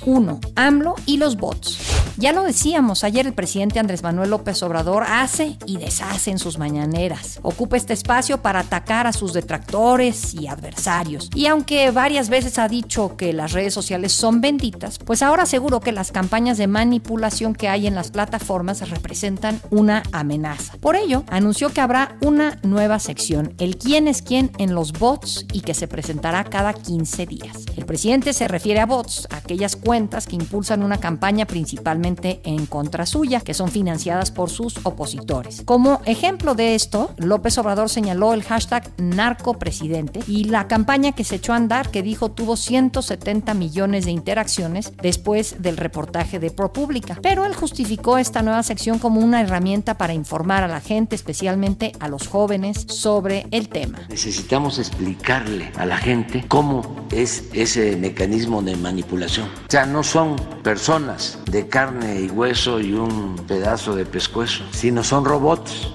1. 0.06 0.40
AMLO 0.56 0.94
y 1.08 1.18
los 1.18 1.36
bots. 1.36 1.87
Ya 2.20 2.34
lo 2.34 2.42
decíamos, 2.42 3.04
ayer 3.04 3.28
el 3.28 3.34
presidente 3.34 3.80
Andrés 3.80 4.02
Manuel 4.02 4.32
López 4.32 4.64
Obrador 4.64 5.04
hace 5.08 5.56
y 5.68 5.78
deshace 5.78 6.32
en 6.32 6.40
sus 6.40 6.58
mañaneras. 6.58 7.40
Ocupa 7.44 7.78
este 7.78 7.94
espacio 7.94 8.42
para 8.42 8.62
atacar 8.62 9.06
a 9.06 9.14
sus 9.14 9.34
detractores 9.34 10.34
y 10.34 10.48
adversarios. 10.48 11.30
Y 11.36 11.46
aunque 11.46 11.92
varias 11.92 12.30
veces 12.30 12.58
ha 12.58 12.68
dicho 12.70 13.16
que 13.18 13.34
las 13.34 13.52
redes 13.52 13.76
sociales 13.76 14.14
son 14.14 14.42
benditas, 14.42 14.98
pues 14.98 15.22
ahora 15.22 15.46
seguro 15.46 15.80
que 15.80 15.92
las 15.92 16.12
campañas 16.12 16.58
de 16.58 16.66
manipulación 16.66 17.54
que 17.54 17.70
hay 17.70 17.86
en 17.86 17.94
las 17.94 18.10
plataformas 18.10 18.90
representan 18.90 19.62
una 19.70 20.02
amenaza. 20.12 20.74
Por 20.80 20.96
ello, 20.96 21.24
anunció 21.30 21.70
que 21.70 21.82
habrá 21.82 22.18
una 22.22 22.58
nueva 22.64 22.98
sección, 22.98 23.54
el 23.60 23.78
quién 23.78 24.08
es 24.08 24.24
quién 24.24 24.50
en 24.58 24.74
los 24.74 24.94
bots 24.94 25.46
y 25.54 25.62
que 25.62 25.76
se 25.76 25.88
presentará 25.88 26.46
cada 26.46 26.74
15 26.74 27.28
días. 27.28 27.66
El 27.76 27.86
presidente 27.86 28.34
se 28.34 28.48
refiere 28.48 28.80
a 28.80 28.88
bots, 28.88 29.28
aquellas 29.30 29.76
cuentas 29.76 30.26
que 30.26 30.36
impulsan 30.36 30.82
una 30.82 30.98
campaña 30.98 31.46
principalmente 31.46 32.07
en 32.43 32.65
contra 32.67 33.06
suya, 33.06 33.41
que 33.41 33.54
son 33.54 33.70
financiadas 33.70 34.32
por 34.32 34.50
sus 34.50 34.78
opositores. 34.84 35.62
Como 35.65 36.02
ejemplo 36.06 36.56
de 36.56 36.76
esto, 36.76 37.12
López 37.17 37.58
Obrador 37.58 37.89
señaló 37.89 38.34
el 38.34 38.43
hashtag 38.43 38.89
narcopresidente 38.98 40.22
y 40.28 40.46
la 40.46 40.67
campaña 40.67 41.12
que 41.12 41.24
se 41.24 41.36
echó 41.36 41.54
a 41.54 41.58
andar 41.58 41.91
que 41.91 42.04
dijo 42.04 42.32
tuvo 42.32 42.56
170 42.56 43.54
millones 43.54 44.06
de 44.06 44.12
interacciones 44.12 44.93
después 45.02 45.62
del 45.62 45.78
reportaje 45.78 46.39
de 46.39 46.52
ProPublica. 46.52 47.20
Pero 47.22 47.46
él 47.46 47.56
justificó 47.56 48.17
esta 48.17 48.41
nueva 48.41 48.63
sección 48.63 49.00
como 49.00 49.20
una 49.20 49.41
herramienta 49.41 49.98
para 49.98 50.13
informar 50.13 50.63
a 50.63 50.67
la 50.67 50.80
gente, 50.80 51.15
especialmente 51.15 51.91
a 52.00 52.08
los 52.08 52.28
jóvenes, 52.28 52.86
sobre 52.88 53.48
el 53.52 53.70
tema. 53.70 54.00
Necesitamos 54.10 54.80
explicarle 54.80 55.72
a 55.78 55.86
la 55.86 55.98
gente 55.98 56.46
cómo 56.48 57.08
es 57.12 57.46
ese 57.54 57.96
mecanismo 57.98 58.62
de 58.62 58.76
manipulación. 58.76 59.48
O 59.48 59.70
sea, 59.70 59.86
no 59.86 60.04
son 60.04 60.36
personas 60.63 61.39
de 61.50 61.67
carne 61.67 61.97
y 62.04 62.30
hueso 62.30 62.80
y 62.80 62.94
un 62.94 63.36
pedazo 63.48 63.96
de 63.96 64.06
pescuezo, 64.06 64.64
sino 64.72 65.04
son 65.04 65.26
robots. 65.26 65.90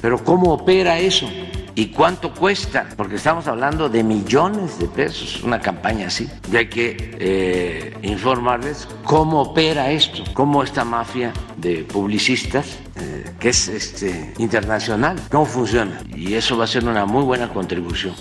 Pero 0.00 0.22
¿cómo 0.24 0.52
opera 0.52 0.98
eso? 0.98 1.28
¿Y 1.74 1.86
cuánto 1.86 2.34
cuesta? 2.34 2.88
Porque 2.96 3.16
estamos 3.16 3.46
hablando 3.46 3.88
de 3.88 4.02
millones 4.02 4.78
de 4.78 4.86
pesos, 4.86 5.42
una 5.42 5.60
campaña 5.60 6.08
así. 6.08 6.28
Y 6.52 6.56
hay 6.56 6.68
que 6.68 7.16
eh, 7.18 7.96
informarles 8.02 8.88
cómo 9.04 9.40
opera 9.42 9.90
esto, 9.90 10.24
cómo 10.34 10.62
esta 10.62 10.84
mafia 10.84 11.32
de 11.56 11.84
publicistas, 11.84 12.66
eh, 12.96 13.24
que 13.38 13.50
es 13.50 13.68
este, 13.68 14.34
internacional, 14.38 15.20
cómo 15.30 15.46
funciona. 15.46 16.02
Y 16.14 16.34
eso 16.34 16.58
va 16.58 16.64
a 16.64 16.66
ser 16.66 16.84
una 16.84 17.06
muy 17.06 17.22
buena 17.24 17.48
contribución. 17.48 18.14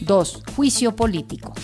2. 0.00 0.42
Juicio 0.56 0.96
político. 0.96 1.54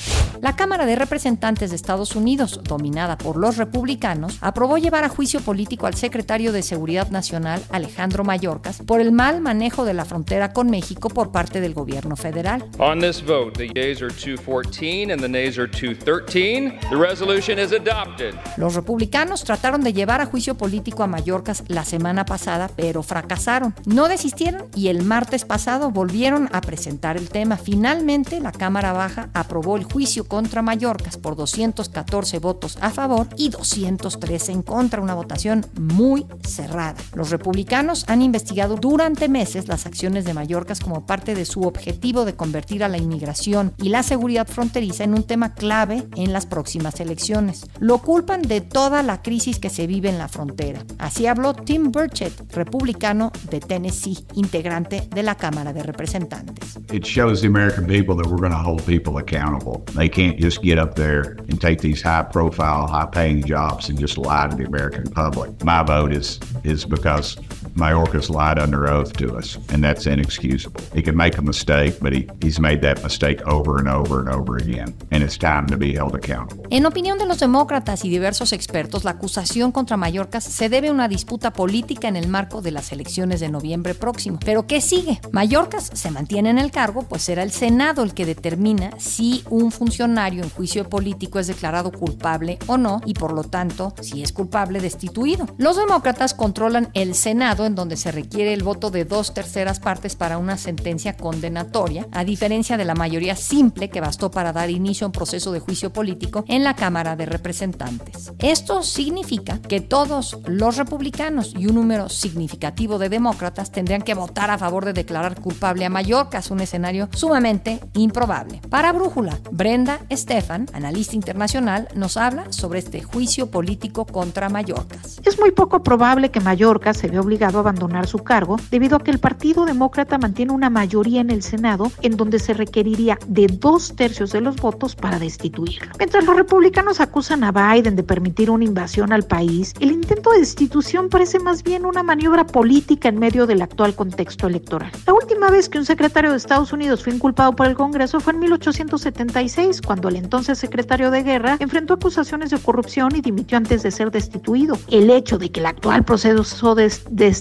La 0.42 0.56
Cámara 0.56 0.86
de 0.86 0.96
Representantes 0.96 1.68
de 1.68 1.76
Estados 1.76 2.16
Unidos, 2.16 2.60
dominada 2.64 3.18
por 3.18 3.36
los 3.36 3.58
republicanos, 3.58 4.38
aprobó 4.40 4.78
llevar 4.78 5.04
a 5.04 5.10
juicio 5.10 5.40
político 5.40 5.86
al 5.86 5.96
secretario 5.96 6.50
de 6.52 6.62
Seguridad 6.62 7.10
Nacional, 7.10 7.62
Alejandro 7.68 8.24
Mayorkas, 8.24 8.80
por 8.86 9.02
el 9.02 9.12
mal 9.12 9.42
manejo 9.42 9.84
de 9.84 9.92
la 9.92 10.06
frontera 10.06 10.54
con 10.54 10.70
México 10.70 11.10
por 11.10 11.30
parte 11.30 11.60
del 11.60 11.74
gobierno 11.74 12.16
federal. 12.16 12.64
On 12.78 13.00
this 13.00 13.22
vote, 13.22 13.52
the 13.58 13.68
yeas 13.74 14.00
are 14.00 14.08
214 14.08 15.12
and 15.12 15.20
the 15.20 15.28
nays 15.28 15.58
are 15.58 15.68
213. 15.68 16.88
The 16.88 16.96
resolution 16.96 17.58
is 17.58 17.72
adopted. 17.72 18.34
Los 18.56 18.74
republicanos 18.74 19.44
trataron 19.44 19.82
de 19.82 19.92
llevar 19.92 20.22
a 20.22 20.26
juicio 20.26 20.56
político 20.56 21.02
a 21.02 21.06
Mayorkas 21.06 21.64
la 21.68 21.84
semana 21.84 22.24
pasada, 22.24 22.70
pero 22.76 23.02
fracasaron. 23.02 23.74
No 23.84 24.08
desistieron 24.08 24.68
y 24.74 24.88
el 24.88 25.02
martes 25.02 25.44
pasado 25.44 25.90
volvieron 25.90 26.48
a 26.52 26.62
presentar 26.62 27.18
el 27.18 27.28
tema. 27.28 27.58
Finalmente, 27.58 28.40
la 28.40 28.52
Cámara 28.52 28.94
Baja 28.94 29.28
aprobó 29.34 29.76
el 29.76 29.84
juicio 29.84 30.29
contra 30.30 30.62
Mallorcas 30.62 31.18
por 31.18 31.36
214 31.36 32.38
votos 32.38 32.78
a 32.80 32.90
favor 32.90 33.26
y 33.36 33.50
213 33.50 34.52
en 34.52 34.62
contra, 34.62 35.02
una 35.02 35.14
votación 35.14 35.66
muy 35.78 36.24
cerrada. 36.42 36.94
Los 37.14 37.30
republicanos 37.30 38.04
han 38.08 38.22
investigado 38.22 38.76
durante 38.76 39.28
meses 39.28 39.68
las 39.68 39.86
acciones 39.86 40.24
de 40.24 40.32
Mallorcas 40.32 40.80
como 40.80 41.04
parte 41.04 41.34
de 41.34 41.44
su 41.44 41.62
objetivo 41.62 42.24
de 42.24 42.36
convertir 42.36 42.84
a 42.84 42.88
la 42.88 42.96
inmigración 42.96 43.74
y 43.76 43.88
la 43.88 44.04
seguridad 44.04 44.46
fronteriza 44.46 45.02
en 45.04 45.14
un 45.14 45.24
tema 45.24 45.54
clave 45.54 46.06
en 46.14 46.32
las 46.32 46.46
próximas 46.46 47.00
elecciones. 47.00 47.66
Lo 47.80 47.98
culpan 47.98 48.42
de 48.42 48.60
toda 48.60 49.02
la 49.02 49.22
crisis 49.22 49.58
que 49.58 49.68
se 49.68 49.88
vive 49.88 50.10
en 50.10 50.18
la 50.18 50.28
frontera. 50.28 50.84
Así 50.98 51.26
habló 51.26 51.54
Tim 51.54 51.90
Burchett, 51.90 52.54
republicano 52.54 53.32
de 53.50 53.58
Tennessee, 53.58 54.18
integrante 54.34 55.08
de 55.12 55.22
la 55.24 55.34
Cámara 55.34 55.72
de 55.72 55.82
Representantes. 55.82 56.78
It 56.92 57.04
shows 57.04 57.40
the 57.40 57.48
American 57.48 57.86
people 57.86 58.14
that 58.14 58.30
we're 58.30 58.40
going 58.40 58.52
to 58.52 58.62
hold 58.62 58.84
people 58.86 59.18
accountable. 59.18 59.82
They 59.96 60.08
can't 60.20 60.38
just 60.38 60.62
get 60.62 60.78
up 60.78 60.96
there 60.96 61.36
and 61.48 61.58
take 61.58 61.80
these 61.80 62.02
high 62.02 62.22
profile, 62.22 62.86
high 62.86 63.06
paying 63.06 63.42
jobs 63.42 63.88
and 63.88 63.98
just 63.98 64.18
lie 64.18 64.46
to 64.48 64.54
the 64.54 64.64
American 64.64 65.04
public. 65.04 65.64
My 65.64 65.82
vote 65.82 66.12
is 66.12 66.38
is 66.62 66.84
because 66.84 67.38
Mayorkas 67.74 68.30
lied 68.30 68.58
under 68.58 68.88
oath 68.88 69.12
to 69.14 69.36
us, 69.36 69.58
and 69.72 69.82
that's 69.82 70.06
inexcusable. 70.06 70.80
He 70.94 71.02
could 71.02 71.16
make 71.16 71.38
a 71.38 71.42
mistake, 71.42 71.98
but 72.00 72.12
he, 72.12 72.28
he's 72.42 72.60
made 72.60 72.80
that 72.82 73.02
mistake 73.02 73.40
over 73.46 73.78
and 73.78 73.88
over 73.88 74.20
and 74.20 74.28
over 74.28 74.56
again, 74.56 74.94
and 75.10 75.22
it's 75.22 75.38
time 75.38 75.66
to 75.68 75.76
be 75.76 75.94
held 75.94 76.14
accountable. 76.14 76.64
En 76.70 76.86
opinión 76.86 77.18
de 77.18 77.26
los 77.26 77.38
demócratas 77.38 78.04
y 78.04 78.10
diversos 78.10 78.52
expertos, 78.52 79.04
la 79.04 79.12
acusación 79.12 79.72
contra 79.72 79.96
Mallorcas 79.96 80.44
se 80.44 80.68
debe 80.68 80.88
a 80.88 80.92
una 80.92 81.08
disputa 81.08 81.52
política 81.52 82.08
en 82.08 82.16
el 82.16 82.28
marco 82.28 82.62
de 82.62 82.70
las 82.70 82.92
elecciones 82.92 83.40
de 83.40 83.48
noviembre 83.48 83.94
próximo. 83.94 84.38
Pero 84.44 84.66
¿qué 84.66 84.80
sigue? 84.80 85.20
Mallorcas 85.32 85.90
se 85.92 86.10
mantiene 86.10 86.50
en 86.50 86.58
el 86.58 86.70
cargo, 86.70 87.02
pues 87.02 87.22
será 87.22 87.42
el 87.42 87.52
Senado 87.52 88.02
el 88.02 88.14
que 88.14 88.26
determina 88.26 88.90
si 88.98 89.44
un 89.50 89.72
funcionario 89.72 90.42
en 90.42 90.50
juicio 90.50 90.88
político 90.88 91.38
es 91.38 91.46
declarado 91.46 91.92
culpable 91.92 92.58
o 92.66 92.76
no, 92.76 93.00
y 93.04 93.14
por 93.14 93.32
lo 93.32 93.44
tanto, 93.44 93.94
si 94.00 94.22
es 94.22 94.32
culpable, 94.32 94.80
destituido. 94.80 95.46
Los 95.58 95.76
demócratas 95.76 96.34
controlan 96.34 96.90
el 96.94 97.14
Senado 97.14 97.59
en 97.66 97.74
donde 97.74 97.96
se 97.96 98.12
requiere 98.12 98.52
el 98.52 98.62
voto 98.62 98.90
de 98.90 99.04
dos 99.04 99.34
terceras 99.34 99.80
partes 99.80 100.16
para 100.16 100.38
una 100.38 100.56
sentencia 100.56 101.16
condenatoria, 101.16 102.06
a 102.12 102.24
diferencia 102.24 102.76
de 102.76 102.84
la 102.84 102.94
mayoría 102.94 103.36
simple 103.36 103.90
que 103.90 104.00
bastó 104.00 104.30
para 104.30 104.52
dar 104.52 104.70
inicio 104.70 105.04
a 105.04 105.08
un 105.08 105.12
proceso 105.12 105.52
de 105.52 105.60
juicio 105.60 105.92
político 105.92 106.44
en 106.48 106.64
la 106.64 106.74
Cámara 106.74 107.16
de 107.16 107.26
Representantes. 107.26 108.32
Esto 108.38 108.82
significa 108.82 109.60
que 109.60 109.80
todos 109.80 110.38
los 110.46 110.76
republicanos 110.76 111.54
y 111.56 111.66
un 111.66 111.74
número 111.74 112.08
significativo 112.08 112.98
de 112.98 113.08
demócratas 113.08 113.72
tendrían 113.72 114.02
que 114.02 114.14
votar 114.14 114.50
a 114.50 114.58
favor 114.58 114.84
de 114.84 114.92
declarar 114.92 115.40
culpable 115.40 115.84
a 115.84 115.90
Mallorcas, 115.90 116.50
un 116.50 116.60
escenario 116.60 117.08
sumamente 117.12 117.80
improbable. 117.94 118.60
Para 118.70 118.92
Brújula, 118.92 119.38
Brenda 119.50 120.00
Estefan, 120.08 120.66
analista 120.72 121.14
internacional, 121.14 121.88
nos 121.94 122.16
habla 122.16 122.52
sobre 122.52 122.78
este 122.78 123.02
juicio 123.02 123.50
político 123.50 124.06
contra 124.06 124.48
Mallorcas. 124.48 125.20
Es 125.24 125.38
muy 125.38 125.50
poco 125.50 125.82
probable 125.82 126.30
que 126.30 126.40
Mallorca 126.40 126.94
se 126.94 127.08
vea 127.08 127.20
obligado 127.20 127.49
abandonar 127.58 128.06
su 128.06 128.18
cargo 128.18 128.56
debido 128.70 128.96
a 128.96 129.00
que 129.00 129.10
el 129.10 129.18
Partido 129.18 129.64
Demócrata 129.64 130.18
mantiene 130.18 130.52
una 130.52 130.70
mayoría 130.70 131.20
en 131.20 131.30
el 131.30 131.42
Senado 131.42 131.90
en 132.02 132.16
donde 132.16 132.38
se 132.38 132.54
requeriría 132.54 133.18
de 133.26 133.46
dos 133.48 133.94
tercios 133.96 134.32
de 134.32 134.40
los 134.40 134.56
votos 134.56 134.94
para 134.94 135.18
destituirlo. 135.18 135.90
Mientras 135.98 136.24
los 136.24 136.36
republicanos 136.36 137.00
acusan 137.00 137.44
a 137.44 137.52
Biden 137.52 137.96
de 137.96 138.02
permitir 138.02 138.50
una 138.50 138.64
invasión 138.64 139.12
al 139.12 139.24
país, 139.24 139.74
el 139.80 139.90
intento 139.90 140.30
de 140.30 140.40
destitución 140.40 141.08
parece 141.08 141.38
más 141.40 141.62
bien 141.62 141.84
una 141.84 142.02
maniobra 142.02 142.46
política 142.46 143.08
en 143.08 143.18
medio 143.18 143.46
del 143.46 143.62
actual 143.62 143.94
contexto 143.94 144.46
electoral. 144.46 144.92
La 145.06 145.14
última 145.14 145.50
vez 145.50 145.68
que 145.68 145.78
un 145.78 145.84
secretario 145.84 146.30
de 146.30 146.36
Estados 146.36 146.72
Unidos 146.72 147.02
fue 147.04 147.12
inculpado 147.12 147.54
por 147.56 147.66
el 147.66 147.74
Congreso 147.74 148.20
fue 148.20 148.32
en 148.32 148.40
1876, 148.40 149.80
cuando 149.82 150.08
el 150.08 150.16
entonces 150.16 150.58
secretario 150.58 151.10
de 151.10 151.22
Guerra 151.22 151.56
enfrentó 151.58 151.94
acusaciones 151.94 152.50
de 152.50 152.58
corrupción 152.58 153.14
y 153.14 153.20
dimitió 153.20 153.58
antes 153.58 153.82
de 153.82 153.90
ser 153.90 154.10
destituido. 154.10 154.78
El 154.88 155.10
hecho 155.10 155.38
de 155.38 155.50
que 155.50 155.60
el 155.60 155.66
actual 155.66 156.04
proceso 156.04 156.74
de 156.74 156.84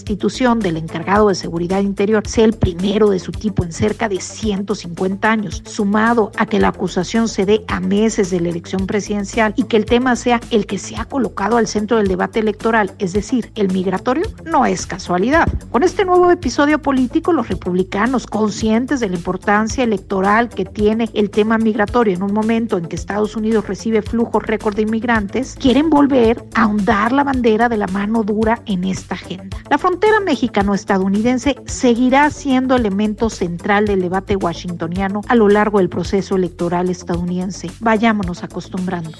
destitución 0.00 0.60
del 0.60 0.78
encargado 0.78 1.28
de 1.28 1.34
seguridad 1.34 1.82
interior 1.82 2.26
sea 2.26 2.46
el 2.46 2.54
primero 2.54 3.10
de 3.10 3.18
su 3.18 3.32
tipo 3.32 3.64
en 3.64 3.72
cerca 3.72 4.08
de 4.08 4.18
150 4.18 5.30
años, 5.30 5.62
sumado 5.66 6.32
a 6.38 6.46
que 6.46 6.58
la 6.58 6.68
acusación 6.68 7.28
se 7.28 7.44
dé 7.44 7.64
a 7.68 7.80
meses 7.80 8.30
de 8.30 8.40
la 8.40 8.48
elección 8.48 8.86
presidencial 8.86 9.52
y 9.56 9.64
que 9.64 9.76
el 9.76 9.84
tema 9.84 10.16
sea 10.16 10.40
el 10.50 10.64
que 10.64 10.78
se 10.78 10.96
ha 10.96 11.04
colocado 11.04 11.58
al 11.58 11.66
centro 11.66 11.98
del 11.98 12.08
debate 12.08 12.38
electoral, 12.38 12.94
es 12.98 13.12
decir, 13.12 13.52
el 13.56 13.70
migratorio, 13.72 14.26
no 14.46 14.64
es 14.64 14.86
casualidad. 14.86 15.46
Con 15.70 15.82
este 15.82 16.06
nuevo 16.06 16.30
episodio 16.30 16.80
político, 16.80 17.34
los 17.34 17.48
republicanos, 17.48 18.26
conscientes 18.26 19.00
de 19.00 19.10
la 19.10 19.16
importancia 19.16 19.84
electoral 19.84 20.48
que 20.48 20.64
tiene 20.64 21.10
el 21.12 21.28
tema 21.28 21.58
migratorio 21.58 22.14
en 22.14 22.22
un 22.22 22.32
momento 22.32 22.78
en 22.78 22.86
que 22.86 22.96
Estados 22.96 23.36
Unidos 23.36 23.68
recibe 23.68 24.00
flujos 24.00 24.42
récord 24.44 24.76
de 24.76 24.82
inmigrantes, 24.82 25.56
quieren 25.60 25.90
volver 25.90 26.42
a 26.54 26.62
ahondar 26.62 27.12
la 27.12 27.22
bandera 27.22 27.68
de 27.68 27.76
la 27.76 27.86
mano 27.88 28.22
dura 28.22 28.62
en 28.64 28.84
esta 28.84 29.14
agenda. 29.14 29.58
La 29.68 29.76
frontera 29.90 30.20
mexicano-estadounidense 30.20 31.56
seguirá 31.66 32.30
siendo 32.30 32.76
elemento 32.76 33.28
central 33.28 33.86
del 33.86 34.00
debate 34.00 34.36
washingtoniano 34.36 35.20
a 35.26 35.34
lo 35.34 35.48
largo 35.48 35.78
del 35.78 35.88
proceso 35.88 36.36
electoral 36.36 36.90
estadounidense. 36.90 37.68
Vayámonos 37.80 38.44
acostumbrando. 38.44 39.10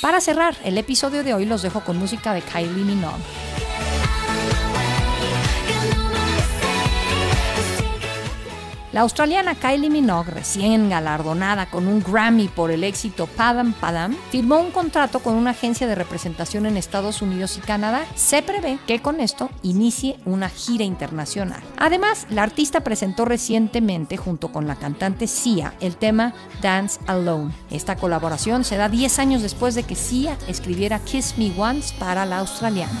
Para 0.00 0.20
cerrar 0.20 0.56
el 0.64 0.76
episodio 0.76 1.22
de 1.22 1.34
hoy 1.34 1.46
los 1.46 1.62
dejo 1.62 1.84
con 1.84 1.98
música 1.98 2.34
de 2.34 2.42
Kylie 2.42 2.84
Minogue. 2.84 3.22
La 8.92 9.00
australiana 9.00 9.54
Kylie 9.54 9.88
Minogue, 9.88 10.30
recién 10.30 10.90
galardonada 10.90 11.70
con 11.70 11.86
un 11.88 12.02
Grammy 12.02 12.48
por 12.48 12.70
el 12.70 12.84
éxito 12.84 13.26
Padam 13.26 13.72
Padam, 13.72 14.14
firmó 14.30 14.60
un 14.60 14.70
contrato 14.70 15.20
con 15.20 15.34
una 15.34 15.52
agencia 15.52 15.86
de 15.86 15.94
representación 15.94 16.66
en 16.66 16.76
Estados 16.76 17.22
Unidos 17.22 17.56
y 17.56 17.62
Canadá. 17.62 18.04
Se 18.16 18.42
prevé 18.42 18.78
que 18.86 19.00
con 19.00 19.20
esto 19.20 19.48
inicie 19.62 20.18
una 20.26 20.50
gira 20.50 20.84
internacional. 20.84 21.62
Además, 21.78 22.26
la 22.28 22.42
artista 22.42 22.80
presentó 22.80 23.24
recientemente, 23.24 24.18
junto 24.18 24.52
con 24.52 24.66
la 24.66 24.76
cantante 24.76 25.26
Sia, 25.26 25.72
el 25.80 25.96
tema 25.96 26.34
Dance 26.60 27.00
Alone. 27.06 27.50
Esta 27.70 27.96
colaboración 27.96 28.62
se 28.62 28.76
da 28.76 28.90
10 28.90 29.18
años 29.18 29.40
después 29.40 29.74
de 29.74 29.84
que 29.84 29.94
Sia 29.94 30.36
escribiera 30.48 30.98
Kiss 30.98 31.38
Me 31.38 31.50
Once 31.56 31.94
para 31.98 32.26
la 32.26 32.40
australiana. 32.40 33.00